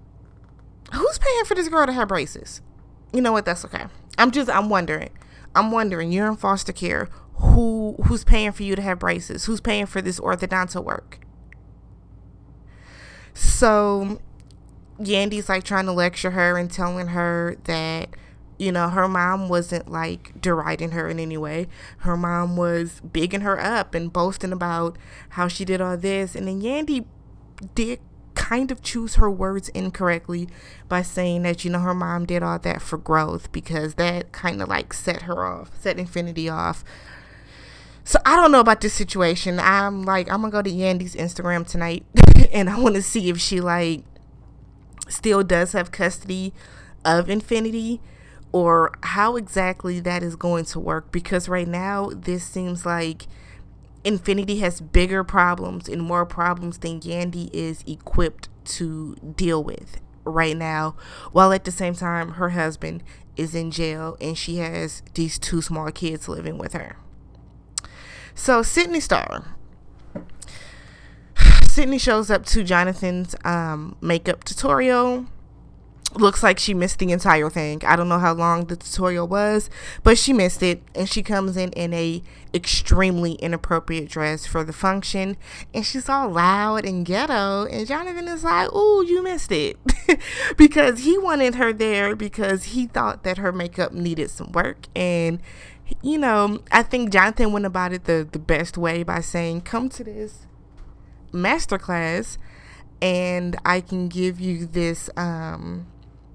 who's 0.93 1.19
paying 1.19 1.43
for 1.45 1.53
this 1.53 1.67
girl 1.67 1.85
to 1.85 1.91
have 1.91 2.07
braces? 2.07 2.61
You 3.13 3.21
know 3.21 3.33
what? 3.33 3.43
That's 3.43 3.65
okay. 3.65 3.87
I'm 4.17 4.31
just 4.31 4.49
I'm 4.49 4.69
wondering. 4.69 5.09
I'm 5.53 5.69
wondering. 5.71 6.13
You're 6.13 6.29
in 6.29 6.37
foster 6.37 6.71
care. 6.71 7.09
Who 7.35 7.97
who's 8.05 8.23
paying 8.23 8.53
for 8.53 8.63
you 8.63 8.77
to 8.77 8.81
have 8.81 8.99
braces? 8.99 9.45
Who's 9.45 9.59
paying 9.59 9.85
for 9.85 10.01
this 10.01 10.17
orthodontal 10.17 10.85
work? 10.85 11.19
So 13.33 14.21
Yandy's 14.97 15.49
like 15.49 15.65
trying 15.65 15.87
to 15.87 15.91
lecture 15.91 16.31
her 16.31 16.57
and 16.57 16.71
telling 16.71 17.07
her 17.07 17.57
that 17.65 18.09
you 18.61 18.71
know, 18.71 18.89
her 18.89 19.07
mom 19.07 19.49
wasn't 19.49 19.89
like 19.89 20.39
deriding 20.39 20.91
her 20.91 21.09
in 21.09 21.19
any 21.19 21.35
way. 21.35 21.67
Her 21.97 22.15
mom 22.15 22.55
was 22.55 22.99
bigging 22.99 23.41
her 23.41 23.59
up 23.59 23.95
and 23.95 24.13
boasting 24.13 24.53
about 24.53 24.99
how 25.29 25.47
she 25.47 25.65
did 25.65 25.81
all 25.81 25.97
this. 25.97 26.35
And 26.35 26.47
then 26.47 26.61
Yandy 26.61 27.05
did 27.73 27.99
kind 28.35 28.69
of 28.69 28.83
choose 28.83 29.15
her 29.15 29.31
words 29.31 29.69
incorrectly 29.69 30.47
by 30.87 31.01
saying 31.01 31.41
that, 31.41 31.65
you 31.65 31.71
know, 31.71 31.79
her 31.79 31.95
mom 31.95 32.27
did 32.27 32.43
all 32.43 32.59
that 32.59 32.83
for 32.83 32.99
growth 32.99 33.51
because 33.51 33.95
that 33.95 34.31
kind 34.31 34.61
of 34.61 34.69
like 34.69 34.93
set 34.93 35.23
her 35.23 35.43
off, 35.43 35.71
set 35.81 35.97
Infinity 35.97 36.47
off. 36.47 36.83
So 38.03 38.19
I 38.27 38.35
don't 38.35 38.51
know 38.51 38.59
about 38.59 38.81
this 38.81 38.93
situation. 38.93 39.59
I'm 39.59 40.03
like, 40.03 40.29
I'm 40.29 40.41
gonna 40.41 40.51
go 40.51 40.61
to 40.61 40.69
Yandy's 40.69 41.15
Instagram 41.15 41.65
tonight 41.65 42.05
and 42.51 42.69
I 42.69 42.79
want 42.79 42.93
to 42.93 43.01
see 43.01 43.27
if 43.31 43.41
she 43.41 43.59
like 43.59 44.03
still 45.09 45.41
does 45.41 45.71
have 45.71 45.91
custody 45.91 46.53
of 47.03 47.27
Infinity 47.27 47.99
or 48.51 48.91
how 49.03 49.35
exactly 49.35 49.99
that 49.99 50.23
is 50.23 50.35
going 50.35 50.65
to 50.65 50.79
work 50.79 51.11
because 51.11 51.47
right 51.47 51.67
now 51.67 52.09
this 52.13 52.43
seems 52.43 52.85
like 52.85 53.27
Infinity 54.03 54.59
has 54.59 54.81
bigger 54.81 55.23
problems 55.23 55.87
and 55.87 56.01
more 56.01 56.25
problems 56.25 56.79
than 56.79 56.99
Yandy 57.01 57.49
is 57.53 57.83
equipped 57.85 58.49
to 58.65 59.15
deal 59.35 59.63
with 59.63 59.99
right 60.23 60.57
now, 60.57 60.95
while 61.31 61.51
at 61.53 61.65
the 61.65 61.71
same 61.71 61.93
time 61.93 62.31
her 62.31 62.49
husband 62.49 63.03
is 63.37 63.53
in 63.55 63.71
jail 63.71 64.17
and 64.19 64.37
she 64.37 64.57
has 64.57 65.03
these 65.13 65.37
two 65.37 65.61
small 65.61 65.91
kids 65.91 66.27
living 66.27 66.57
with 66.57 66.73
her. 66.73 66.97
So 68.33 68.63
Sidney 68.63 68.99
Starr. 68.99 69.55
Sidney 71.67 71.99
shows 71.99 72.31
up 72.31 72.45
to 72.47 72.63
Jonathan's 72.63 73.35
um, 73.45 73.95
makeup 74.01 74.43
tutorial 74.43 75.27
looks 76.13 76.43
like 76.43 76.59
she 76.59 76.73
missed 76.73 76.99
the 76.99 77.11
entire 77.11 77.49
thing. 77.49 77.81
I 77.85 77.95
don't 77.95 78.09
know 78.09 78.19
how 78.19 78.33
long 78.33 78.65
the 78.65 78.75
tutorial 78.75 79.27
was, 79.27 79.69
but 80.03 80.17
she 80.17 80.33
missed 80.33 80.61
it 80.61 80.81
and 80.93 81.09
she 81.09 81.23
comes 81.23 81.57
in 81.57 81.71
in 81.73 81.93
a 81.93 82.21
extremely 82.53 83.33
inappropriate 83.33 84.09
dress 84.09 84.45
for 84.45 84.63
the 84.63 84.73
function 84.73 85.37
and 85.73 85.85
she's 85.85 86.09
all 86.09 86.29
loud 86.29 86.83
and 86.83 87.05
ghetto 87.05 87.65
and 87.65 87.87
Jonathan 87.87 88.27
is 88.27 88.43
like, 88.43 88.73
"Ooh, 88.73 89.05
you 89.05 89.23
missed 89.23 89.51
it." 89.51 89.77
because 90.57 90.99
he 90.99 91.17
wanted 91.17 91.55
her 91.55 91.71
there 91.71 92.15
because 92.15 92.65
he 92.65 92.87
thought 92.87 93.23
that 93.23 93.37
her 93.37 93.51
makeup 93.51 93.93
needed 93.93 94.29
some 94.29 94.51
work 94.51 94.87
and 94.95 95.41
you 96.01 96.17
know, 96.17 96.59
I 96.71 96.83
think 96.83 97.11
Jonathan 97.11 97.51
went 97.51 97.65
about 97.65 97.91
it 97.93 98.05
the 98.05 98.27
the 98.29 98.39
best 98.39 98.77
way 98.77 99.03
by 99.03 99.19
saying, 99.21 99.61
"Come 99.61 99.89
to 99.89 100.03
this 100.03 100.47
masterclass 101.33 102.37
and 103.01 103.55
I 103.65 103.81
can 103.81 104.07
give 104.07 104.39
you 104.39 104.65
this 104.65 105.09
um 105.17 105.87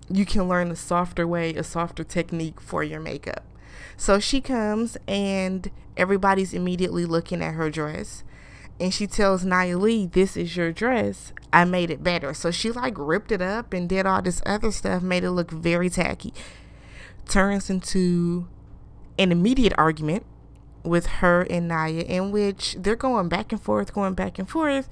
you 0.08 0.24
can 0.24 0.48
learn 0.48 0.70
a 0.70 0.76
softer 0.76 1.26
way, 1.26 1.54
a 1.54 1.64
softer 1.64 2.04
technique 2.04 2.60
for 2.60 2.82
your 2.82 3.00
makeup. 3.00 3.44
So 3.96 4.18
she 4.18 4.40
comes 4.40 4.96
and 5.08 5.70
everybody's 5.96 6.52
immediately 6.52 7.04
looking 7.04 7.42
at 7.42 7.54
her 7.54 7.70
dress. 7.70 8.24
And 8.78 8.92
she 8.92 9.06
tells 9.06 9.44
Nya 9.44 9.80
Lee, 9.80 10.06
This 10.06 10.36
is 10.36 10.56
your 10.56 10.70
dress. 10.70 11.32
I 11.52 11.64
made 11.64 11.90
it 11.90 12.02
better. 12.02 12.34
So 12.34 12.50
she 12.50 12.70
like 12.70 12.94
ripped 12.96 13.32
it 13.32 13.40
up 13.40 13.72
and 13.72 13.88
did 13.88 14.04
all 14.04 14.20
this 14.20 14.42
other 14.44 14.70
stuff, 14.70 15.02
made 15.02 15.24
it 15.24 15.30
look 15.30 15.50
very 15.50 15.88
tacky. 15.88 16.34
Turns 17.26 17.70
into 17.70 18.46
an 19.18 19.32
immediate 19.32 19.72
argument 19.78 20.26
with 20.86 21.06
her 21.06 21.42
and 21.42 21.68
Naya, 21.68 22.02
in 22.02 22.30
which 22.30 22.76
they're 22.78 22.96
going 22.96 23.28
back 23.28 23.52
and 23.52 23.60
forth, 23.60 23.92
going 23.92 24.14
back 24.14 24.38
and 24.38 24.48
forth. 24.48 24.88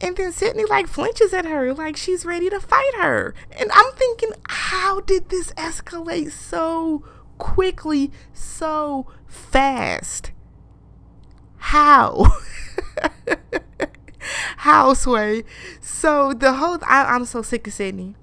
And 0.00 0.16
then 0.16 0.32
Sidney 0.32 0.64
like 0.64 0.88
flinches 0.88 1.32
at 1.32 1.44
her, 1.44 1.72
like 1.74 1.96
she's 1.96 2.24
ready 2.24 2.50
to 2.50 2.60
fight 2.60 2.94
her. 2.96 3.34
And 3.58 3.70
I'm 3.72 3.92
thinking, 3.92 4.32
how 4.48 5.00
did 5.00 5.28
this 5.28 5.52
escalate 5.52 6.32
so 6.32 7.04
quickly, 7.38 8.10
so 8.32 9.06
fast? 9.26 10.32
How? 11.56 12.32
How, 14.58 14.94
Sway? 14.94 15.44
So 15.80 16.32
the 16.32 16.54
whole, 16.54 16.78
I, 16.86 17.04
I'm 17.04 17.24
so 17.24 17.42
sick 17.42 17.66
of 17.66 17.72
Sidney. 17.74 18.16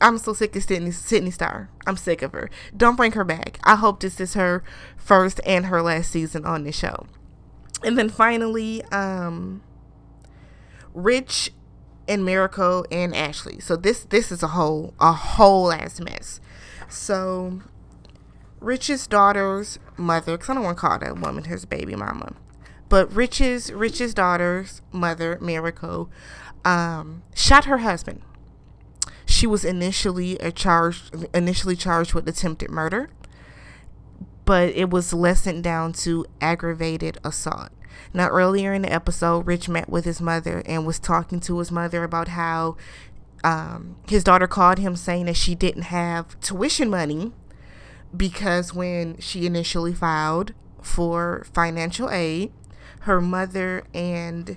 I'm 0.00 0.18
so 0.18 0.32
sick 0.32 0.54
of 0.56 0.62
Sidney, 0.62 0.90
Sidney 0.90 1.30
Starr. 1.30 1.70
I'm 1.86 1.96
sick 1.96 2.22
of 2.22 2.32
her. 2.32 2.50
Don't 2.76 2.96
bring 2.96 3.12
her 3.12 3.24
back. 3.24 3.58
I 3.64 3.76
hope 3.76 4.00
this 4.00 4.20
is 4.20 4.34
her 4.34 4.62
first 4.96 5.40
and 5.46 5.66
her 5.66 5.80
last 5.80 6.10
season 6.10 6.44
on 6.44 6.64
the 6.64 6.72
show. 6.72 7.06
And 7.82 7.96
then 7.98 8.08
finally, 8.08 8.82
um, 8.84 9.62
Rich 10.92 11.52
and 12.08 12.24
Miracle 12.24 12.86
and 12.90 13.14
Ashley. 13.14 13.60
So 13.60 13.76
this 13.76 14.04
this 14.04 14.30
is 14.30 14.42
a 14.42 14.48
whole 14.48 14.94
a 15.00 15.12
whole 15.12 15.72
ass 15.72 16.00
mess. 16.00 16.40
So 16.88 17.62
Rich's 18.60 19.06
daughter's 19.06 19.78
mother, 19.96 20.32
because 20.32 20.50
I 20.50 20.54
don't 20.54 20.64
want 20.64 20.78
to 20.78 20.80
call 20.80 20.98
that 20.98 21.18
woman 21.18 21.44
his 21.44 21.64
baby 21.64 21.94
mama, 21.94 22.34
but 22.88 23.12
Rich's 23.12 23.72
Rich's 23.72 24.14
daughter's 24.14 24.82
mother, 24.92 25.38
Miracle, 25.40 26.10
um, 26.64 27.22
shot 27.34 27.64
her 27.66 27.78
husband 27.78 28.22
she 29.26 29.46
was 29.46 29.64
initially 29.64 30.38
a 30.38 30.52
charged 30.52 31.26
initially 31.34 31.76
charged 31.76 32.14
with 32.14 32.28
attempted 32.28 32.70
murder, 32.70 33.10
but 34.44 34.70
it 34.70 34.88
was 34.88 35.12
lessened 35.12 35.64
down 35.64 35.92
to 35.92 36.24
aggravated 36.40 37.18
assault. 37.24 37.70
Now, 38.14 38.28
earlier 38.28 38.72
in 38.72 38.82
the 38.82 38.92
episode, 38.92 39.46
Rich 39.46 39.68
met 39.68 39.88
with 39.88 40.04
his 40.04 40.20
mother 40.20 40.62
and 40.64 40.86
was 40.86 40.98
talking 40.98 41.40
to 41.40 41.58
his 41.58 41.72
mother 41.72 42.04
about 42.04 42.28
how 42.28 42.76
um, 43.42 43.96
his 44.08 44.24
daughter 44.24 44.46
called 44.46 44.78
him 44.78 44.96
saying 44.96 45.26
that 45.26 45.36
she 45.36 45.54
didn't 45.54 45.82
have 45.82 46.38
tuition 46.40 46.88
money 46.88 47.32
because 48.16 48.72
when 48.72 49.18
she 49.18 49.46
initially 49.46 49.92
filed 49.92 50.52
for 50.80 51.46
financial 51.52 52.10
aid, 52.10 52.52
her 53.00 53.20
mother 53.20 53.84
and 53.92 54.56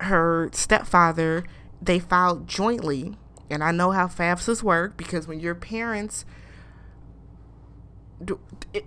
her 0.00 0.50
stepfather 0.52 1.44
they 1.80 1.98
filed 1.98 2.48
jointly 2.48 3.16
and 3.50 3.62
I 3.62 3.70
know 3.72 3.90
how 3.90 4.06
FAFSAs 4.06 4.62
work 4.62 4.96
because 4.96 5.26
when 5.26 5.40
your 5.40 5.54
parents 5.54 6.24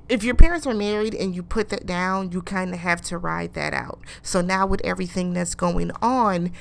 if 0.10 0.24
your 0.24 0.36
parents 0.36 0.66
are 0.66 0.74
married 0.74 1.14
and 1.14 1.36
you 1.36 1.44
put 1.44 1.70
that 1.70 1.86
down, 1.86 2.32
you 2.32 2.42
kind 2.42 2.74
of 2.74 2.80
have 2.80 3.02
to 3.02 3.18
ride 3.18 3.54
that 3.54 3.74
out. 3.74 4.00
So 4.22 4.42
now 4.42 4.66
with 4.66 4.82
everything 4.84 5.34
that's 5.34 5.56
going 5.56 5.92
on, 6.02 6.52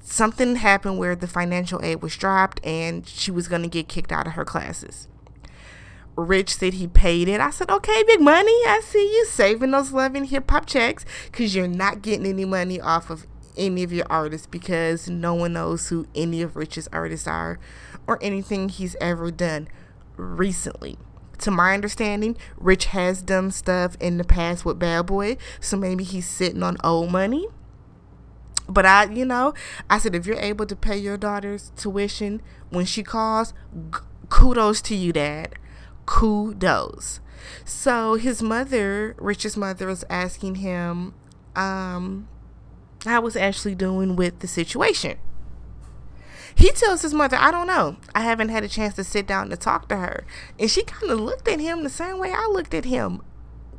something 0.00 0.56
happened 0.56 0.98
where 0.98 1.16
the 1.16 1.26
financial 1.26 1.82
aid 1.82 2.02
was 2.02 2.16
dropped 2.16 2.64
and 2.64 3.06
she 3.06 3.30
was 3.30 3.48
going 3.48 3.62
to 3.62 3.68
get 3.68 3.88
kicked 3.88 4.12
out 4.12 4.26
of 4.26 4.34
her 4.34 4.44
classes. 4.44 5.08
Rich 6.16 6.56
said 6.56 6.74
he 6.74 6.88
paid 6.88 7.28
it. 7.28 7.40
I 7.40 7.50
said, 7.50 7.70
okay, 7.70 8.02
big 8.04 8.20
money. 8.20 8.50
I 8.66 8.80
see 8.84 9.04
you 9.04 9.24
saving 9.26 9.70
those 9.70 9.92
Love 9.92 10.16
and 10.16 10.26
Hip 10.26 10.50
Hop 10.50 10.66
checks 10.66 11.04
because 11.26 11.54
you're 11.54 11.68
not 11.68 12.02
getting 12.02 12.26
any 12.26 12.44
money 12.44 12.80
off 12.80 13.10
of 13.10 13.26
any 13.58 13.82
of 13.82 13.92
your 13.92 14.06
artists 14.08 14.46
because 14.46 15.08
no 15.08 15.34
one 15.34 15.52
knows 15.52 15.88
who 15.88 16.06
any 16.14 16.40
of 16.42 16.56
Rich's 16.56 16.88
artists 16.92 17.26
are 17.26 17.58
or 18.06 18.18
anything 18.22 18.68
he's 18.68 18.96
ever 19.00 19.30
done 19.30 19.68
recently. 20.16 20.98
To 21.38 21.50
my 21.50 21.74
understanding, 21.74 22.36
Rich 22.56 22.86
has 22.86 23.22
done 23.22 23.50
stuff 23.50 23.96
in 24.00 24.18
the 24.18 24.24
past 24.24 24.64
with 24.64 24.78
Bad 24.78 25.06
Boy, 25.06 25.36
so 25.60 25.76
maybe 25.76 26.02
he's 26.02 26.26
sitting 26.26 26.62
on 26.62 26.76
old 26.82 27.12
money. 27.12 27.46
But 28.68 28.84
I, 28.84 29.04
you 29.04 29.24
know, 29.24 29.54
I 29.88 29.98
said 29.98 30.14
if 30.14 30.26
you're 30.26 30.36
able 30.40 30.66
to 30.66 30.76
pay 30.76 30.96
your 30.98 31.16
daughter's 31.16 31.70
tuition 31.76 32.42
when 32.70 32.84
she 32.84 33.02
calls, 33.02 33.54
g- 33.74 34.00
kudos 34.28 34.82
to 34.82 34.94
you, 34.94 35.12
Dad. 35.12 35.54
Kudos. 36.06 37.20
So 37.64 38.14
his 38.14 38.42
mother, 38.42 39.14
Rich's 39.18 39.56
mother, 39.56 39.88
is 39.88 40.04
asking 40.10 40.56
him, 40.56 41.14
um, 41.54 42.28
how 43.04 43.20
was 43.20 43.36
Ashley 43.36 43.74
doing 43.74 44.16
with 44.16 44.40
the 44.40 44.48
situation? 44.48 45.18
He 46.54 46.70
tells 46.72 47.02
his 47.02 47.14
mother, 47.14 47.36
I 47.38 47.52
don't 47.52 47.68
know. 47.68 47.98
I 48.14 48.22
haven't 48.22 48.48
had 48.48 48.64
a 48.64 48.68
chance 48.68 48.94
to 48.94 49.04
sit 49.04 49.28
down 49.28 49.48
to 49.50 49.56
talk 49.56 49.88
to 49.88 49.96
her. 49.96 50.26
And 50.58 50.68
she 50.68 50.82
kind 50.82 51.12
of 51.12 51.20
looked 51.20 51.46
at 51.46 51.60
him 51.60 51.84
the 51.84 51.90
same 51.90 52.18
way 52.18 52.32
I 52.32 52.48
looked 52.50 52.74
at 52.74 52.84
him. 52.84 53.22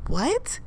What? 0.08 0.62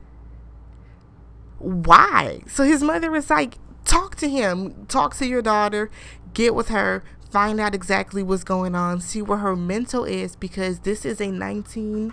Why? 1.59 2.43
So 2.47 2.65
his 2.65 2.83
mother 2.83 3.11
was 3.11 3.31
like, 3.31 3.57
talk 3.87 4.17
to 4.17 4.29
him, 4.29 4.85
talk 4.87 5.17
to 5.17 5.27
your 5.27 5.41
daughter, 5.41 5.91
get 6.35 6.55
with 6.55 6.69
her, 6.69 7.03
find 7.31 7.59
out 7.59 7.75
exactly 7.75 8.23
what's 8.23 8.45
going 8.45 8.75
on, 8.75 9.01
see 9.01 9.23
where 9.23 9.39
her 9.39 9.57
mental 9.57 10.05
is, 10.05 10.37
because 10.37 10.81
this 10.81 11.07
is 11.07 11.19
a 11.19 11.31
19 11.31 12.13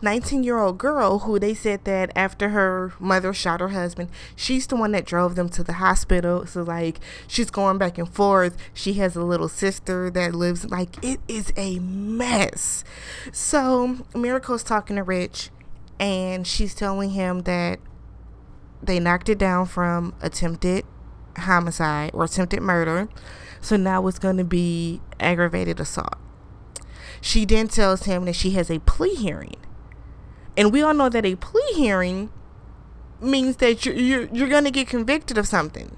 19 0.00 0.44
year 0.44 0.58
old 0.58 0.78
girl 0.78 1.20
who 1.20 1.38
they 1.38 1.54
said 1.54 1.84
that 1.84 2.12
after 2.14 2.50
her 2.50 2.92
mother 2.98 3.32
shot 3.32 3.60
her 3.60 3.70
husband, 3.70 4.10
she's 4.36 4.66
the 4.66 4.76
one 4.76 4.92
that 4.92 5.04
drove 5.04 5.34
them 5.34 5.48
to 5.50 5.64
the 5.64 5.74
hospital. 5.74 6.46
So, 6.46 6.62
like, 6.62 7.00
she's 7.26 7.50
going 7.50 7.78
back 7.78 7.98
and 7.98 8.08
forth. 8.08 8.56
She 8.72 8.94
has 8.94 9.16
a 9.16 9.24
little 9.24 9.48
sister 9.48 10.10
that 10.10 10.34
lives, 10.34 10.64
like, 10.70 11.02
it 11.02 11.20
is 11.26 11.52
a 11.56 11.78
mess. 11.80 12.84
So, 13.32 14.06
Miracle's 14.14 14.62
talking 14.62 14.96
to 14.96 15.02
Rich, 15.02 15.50
and 15.98 16.46
she's 16.46 16.74
telling 16.74 17.10
him 17.10 17.40
that 17.40 17.80
they 18.82 19.00
knocked 19.00 19.28
it 19.28 19.38
down 19.38 19.66
from 19.66 20.14
attempted 20.20 20.84
homicide 21.36 22.10
or 22.14 22.24
attempted 22.24 22.62
murder. 22.62 23.08
So 23.60 23.76
now 23.76 24.06
it's 24.06 24.18
going 24.18 24.36
to 24.36 24.44
be 24.44 25.00
aggravated 25.18 25.80
assault. 25.80 26.16
She 27.20 27.44
then 27.44 27.68
tells 27.68 28.04
him 28.04 28.24
that 28.26 28.36
she 28.36 28.50
has 28.52 28.70
a 28.70 28.78
plea 28.80 29.14
hearing. 29.14 29.56
And 30.58 30.72
we 30.72 30.82
all 30.82 30.92
know 30.92 31.08
that 31.08 31.24
a 31.24 31.36
plea 31.36 31.72
hearing 31.74 32.30
means 33.20 33.56
that 33.58 33.86
you're, 33.86 33.94
you're, 33.94 34.24
you're 34.32 34.48
going 34.48 34.64
to 34.64 34.72
get 34.72 34.88
convicted 34.88 35.38
of 35.38 35.46
something. 35.46 35.96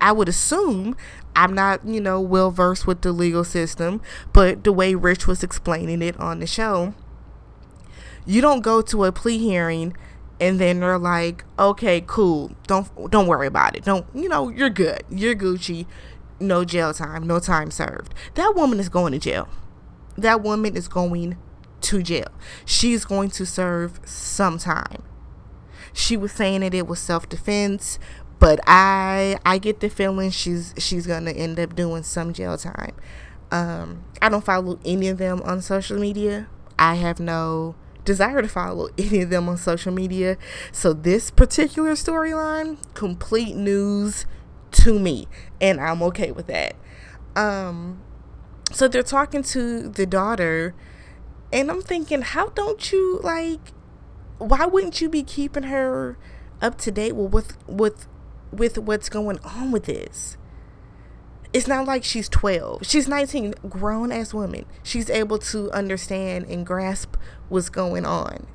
I 0.00 0.10
would 0.10 0.28
assume 0.28 0.96
I'm 1.36 1.54
not, 1.54 1.86
you 1.86 2.00
know, 2.00 2.20
well 2.20 2.50
versed 2.50 2.88
with 2.88 3.02
the 3.02 3.12
legal 3.12 3.44
system, 3.44 4.02
but 4.32 4.64
the 4.64 4.72
way 4.72 4.96
Rich 4.96 5.28
was 5.28 5.44
explaining 5.44 6.02
it 6.02 6.18
on 6.18 6.40
the 6.40 6.46
show, 6.46 6.92
you 8.26 8.40
don't 8.40 8.62
go 8.62 8.82
to 8.82 9.04
a 9.04 9.12
plea 9.12 9.38
hearing 9.38 9.96
and 10.40 10.58
then 10.58 10.80
they're 10.80 10.98
like, 10.98 11.44
"Okay, 11.58 12.02
cool. 12.06 12.50
Don't 12.66 12.88
don't 13.10 13.28
worry 13.28 13.46
about 13.46 13.76
it. 13.76 13.84
Don't, 13.84 14.04
you 14.12 14.28
know, 14.28 14.48
you're 14.48 14.68
good. 14.70 15.04
You're 15.08 15.36
Gucci. 15.36 15.86
No 16.40 16.64
jail 16.64 16.92
time, 16.92 17.26
no 17.26 17.38
time 17.38 17.70
served." 17.70 18.12
That 18.34 18.54
woman 18.56 18.80
is 18.80 18.88
going 18.88 19.12
to 19.12 19.20
jail. 19.20 19.48
That 20.18 20.42
woman 20.42 20.76
is 20.76 20.88
going 20.88 21.36
to 21.84 22.02
jail. 22.02 22.28
She's 22.64 23.04
going 23.04 23.30
to 23.30 23.46
serve 23.46 24.00
some 24.04 24.58
time. 24.58 25.02
She 25.92 26.16
was 26.16 26.32
saying 26.32 26.60
that 26.60 26.74
it 26.74 26.86
was 26.86 26.98
self-defense, 26.98 27.98
but 28.40 28.58
I 28.66 29.38
I 29.46 29.58
get 29.58 29.80
the 29.80 29.88
feeling 29.88 30.30
she's 30.30 30.74
she's 30.76 31.06
gonna 31.06 31.30
end 31.30 31.60
up 31.60 31.76
doing 31.76 32.02
some 32.02 32.32
jail 32.32 32.58
time. 32.58 32.94
Um, 33.50 34.04
I 34.20 34.28
don't 34.28 34.44
follow 34.44 34.80
any 34.84 35.08
of 35.08 35.18
them 35.18 35.40
on 35.42 35.62
social 35.62 35.98
media. 35.98 36.48
I 36.78 36.94
have 36.94 37.20
no 37.20 37.76
desire 38.04 38.42
to 38.42 38.48
follow 38.48 38.88
any 38.98 39.22
of 39.22 39.30
them 39.30 39.48
on 39.48 39.56
social 39.56 39.92
media. 39.92 40.36
So 40.72 40.92
this 40.92 41.30
particular 41.30 41.92
storyline, 41.92 42.78
complete 42.94 43.54
news 43.54 44.26
to 44.72 44.98
me, 44.98 45.28
and 45.60 45.80
I'm 45.80 46.02
okay 46.02 46.32
with 46.32 46.48
that. 46.48 46.74
Um, 47.36 48.02
so 48.72 48.88
they're 48.88 49.02
talking 49.02 49.42
to 49.44 49.88
the 49.88 50.06
daughter 50.06 50.74
and 51.54 51.70
I'm 51.70 51.80
thinking, 51.80 52.22
how 52.22 52.48
don't 52.48 52.92
you 52.92 53.20
like 53.22 53.72
why 54.38 54.66
wouldn't 54.66 55.00
you 55.00 55.08
be 55.08 55.22
keeping 55.22 55.64
her 55.64 56.18
up 56.60 56.76
to 56.78 56.90
date 56.90 57.12
with 57.12 57.56
with 57.68 58.06
with 58.50 58.76
what's 58.78 59.08
going 59.08 59.38
on 59.44 59.70
with 59.70 59.84
this? 59.84 60.36
It's 61.52 61.68
not 61.68 61.86
like 61.86 62.02
she's 62.02 62.28
12. 62.28 62.84
She's 62.84 63.06
19, 63.06 63.54
grown 63.68 64.10
as 64.10 64.34
woman. 64.34 64.64
She's 64.82 65.08
able 65.08 65.38
to 65.38 65.70
understand 65.70 66.46
and 66.46 66.66
grasp 66.66 67.14
what's 67.48 67.68
going 67.68 68.04
on. 68.04 68.48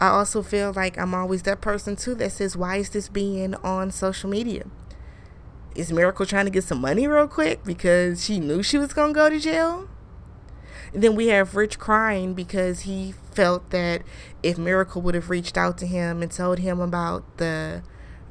I 0.00 0.08
also 0.08 0.42
feel 0.42 0.72
like 0.74 0.98
I'm 0.98 1.14
always 1.14 1.42
that 1.42 1.60
person 1.60 1.94
too 1.94 2.16
that 2.16 2.32
says, 2.32 2.56
Why 2.56 2.78
is 2.78 2.90
this 2.90 3.08
being 3.08 3.54
on 3.56 3.92
social 3.92 4.28
media? 4.28 4.64
Is 5.76 5.92
Miracle 5.92 6.26
trying 6.26 6.46
to 6.46 6.50
get 6.50 6.64
some 6.64 6.80
money 6.80 7.06
real 7.06 7.28
quick 7.28 7.62
because 7.62 8.24
she 8.24 8.40
knew 8.40 8.64
she 8.64 8.78
was 8.78 8.92
going 8.92 9.14
to 9.14 9.14
go 9.14 9.30
to 9.30 9.38
jail? 9.38 9.88
Then 10.92 11.14
we 11.14 11.28
have 11.28 11.54
Rich 11.54 11.78
crying 11.78 12.34
because 12.34 12.80
he 12.80 13.14
felt 13.32 13.70
that 13.70 14.02
if 14.42 14.58
Miracle 14.58 15.02
would 15.02 15.14
have 15.14 15.30
reached 15.30 15.56
out 15.56 15.78
to 15.78 15.86
him 15.86 16.22
and 16.22 16.30
told 16.30 16.60
him 16.60 16.80
about 16.80 17.38
the 17.38 17.82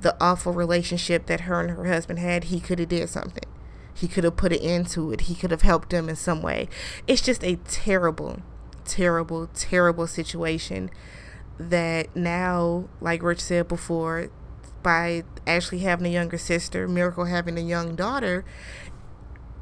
the 0.02 0.16
awful 0.22 0.54
relationship 0.54 1.26
that 1.26 1.42
her 1.42 1.60
and 1.60 1.72
her 1.72 1.86
husband 1.86 2.20
had, 2.20 2.46
he 2.46 2.60
could 2.60 2.78
have 2.78 2.90
did 2.90 3.10
something. 3.10 3.46
He 3.94 4.08
could 4.08 4.24
have 4.24 4.36
put 4.36 4.52
an 4.52 4.60
end 4.60 4.88
to 4.90 5.12
it. 5.12 5.22
He 5.22 5.36
could 5.36 5.52
have 5.52 5.64
helped 5.64 5.90
them 5.90 6.10
in 6.10 6.16
some 6.16 6.42
way. 6.42 6.68
It's 7.08 7.22
just 7.22 7.44
a 7.44 7.56
terrible, 7.68 8.42
terrible, 8.84 9.48
terrible 9.48 10.06
situation 10.06 10.92
that 11.58 12.16
now, 12.16 12.90
like 13.00 13.24
Rich 13.24 13.40
said 13.40 13.68
before, 13.68 14.30
by 14.84 15.24
Ashley 15.48 15.80
having 15.80 16.06
a 16.06 16.10
younger 16.10 16.38
sister, 16.38 16.88
Miracle 16.88 17.26
having 17.26 17.58
a 17.58 17.62
young 17.62 17.96
daughter, 17.96 18.46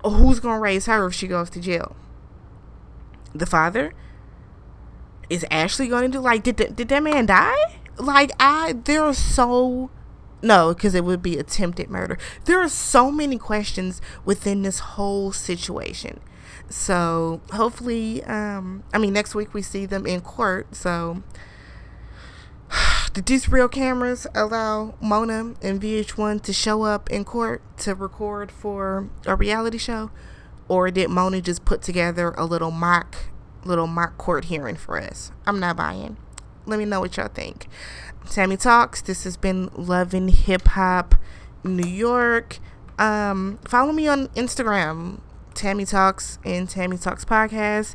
who's 0.03 0.39
going 0.39 0.57
to 0.57 0.61
raise 0.61 0.87
her 0.87 1.05
if 1.05 1.13
she 1.13 1.27
goes 1.27 1.49
to 1.51 1.61
jail? 1.61 1.95
The 3.33 3.45
father 3.45 3.93
is 5.29 5.45
Ashley 5.49 5.87
going 5.87 6.11
to 6.11 6.17
do 6.17 6.21
like 6.21 6.43
did 6.43 6.57
the, 6.57 6.69
did 6.69 6.89
that 6.89 7.03
man 7.03 7.25
die? 7.25 7.79
Like 7.97 8.31
I 8.39 8.73
there 8.73 9.03
are 9.03 9.13
so 9.13 9.89
no, 10.43 10.73
because 10.73 10.93
it 10.93 11.05
would 11.05 11.21
be 11.21 11.37
attempted 11.37 11.89
murder. 11.89 12.17
There 12.45 12.59
are 12.59 12.67
so 12.67 13.09
many 13.09 13.37
questions 13.37 14.01
within 14.25 14.61
this 14.61 14.79
whole 14.79 15.31
situation. 15.31 16.19
So 16.69 17.41
hopefully, 17.53 18.23
um, 18.25 18.83
I 18.93 18.97
mean, 18.97 19.13
next 19.13 19.35
week 19.35 19.53
we 19.53 19.61
see 19.61 19.85
them 19.85 20.05
in 20.05 20.19
court. 20.19 20.75
So 20.75 21.23
did 23.13 23.25
these 23.25 23.47
real 23.47 23.69
cameras 23.69 24.27
allow 24.35 24.95
Mona 24.99 25.55
and 25.61 25.81
VH1 25.81 26.41
to 26.43 26.51
show 26.51 26.83
up 26.83 27.09
in 27.09 27.23
court 27.23 27.61
to 27.79 27.95
record 27.95 28.51
for 28.51 29.09
a 29.25 29.35
reality 29.35 29.77
show? 29.77 30.11
Or 30.73 30.89
did 30.89 31.11
Mona 31.11 31.39
just 31.39 31.65
put 31.65 31.83
together 31.83 32.33
a 32.35 32.45
little 32.45 32.71
mock 32.71 33.27
little 33.63 33.85
mock 33.85 34.17
court 34.17 34.45
hearing 34.45 34.75
for 34.75 34.99
us? 34.99 35.31
I'm 35.45 35.59
not 35.59 35.77
buying. 35.77 36.17
Let 36.65 36.79
me 36.79 36.85
know 36.85 36.99
what 36.99 37.15
y'all 37.15 37.27
think. 37.27 37.67
Tammy 38.27 38.57
Talks. 38.57 38.99
This 38.99 39.23
has 39.23 39.37
been 39.37 39.69
Love 39.75 40.15
and 40.15 40.31
Hip 40.31 40.67
Hop 40.69 41.13
New 41.63 41.87
York. 41.87 42.57
Um, 42.97 43.59
follow 43.65 43.91
me 43.91 44.07
on 44.07 44.29
Instagram, 44.29 45.19
Tammy 45.53 45.85
Talks 45.85 46.39
and 46.43 46.67
Tammy 46.67 46.97
Talks 46.97 47.23
Podcast. 47.23 47.93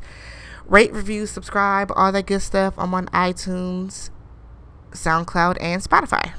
Rate, 0.65 0.93
review, 0.93 1.27
subscribe, 1.27 1.91
all 1.97 2.13
that 2.13 2.27
good 2.27 2.43
stuff. 2.43 2.75
I'm 2.79 2.95
on 2.95 3.07
iTunes, 3.07 4.11
SoundCloud, 4.93 5.57
and 5.61 5.83
Spotify. 5.83 6.33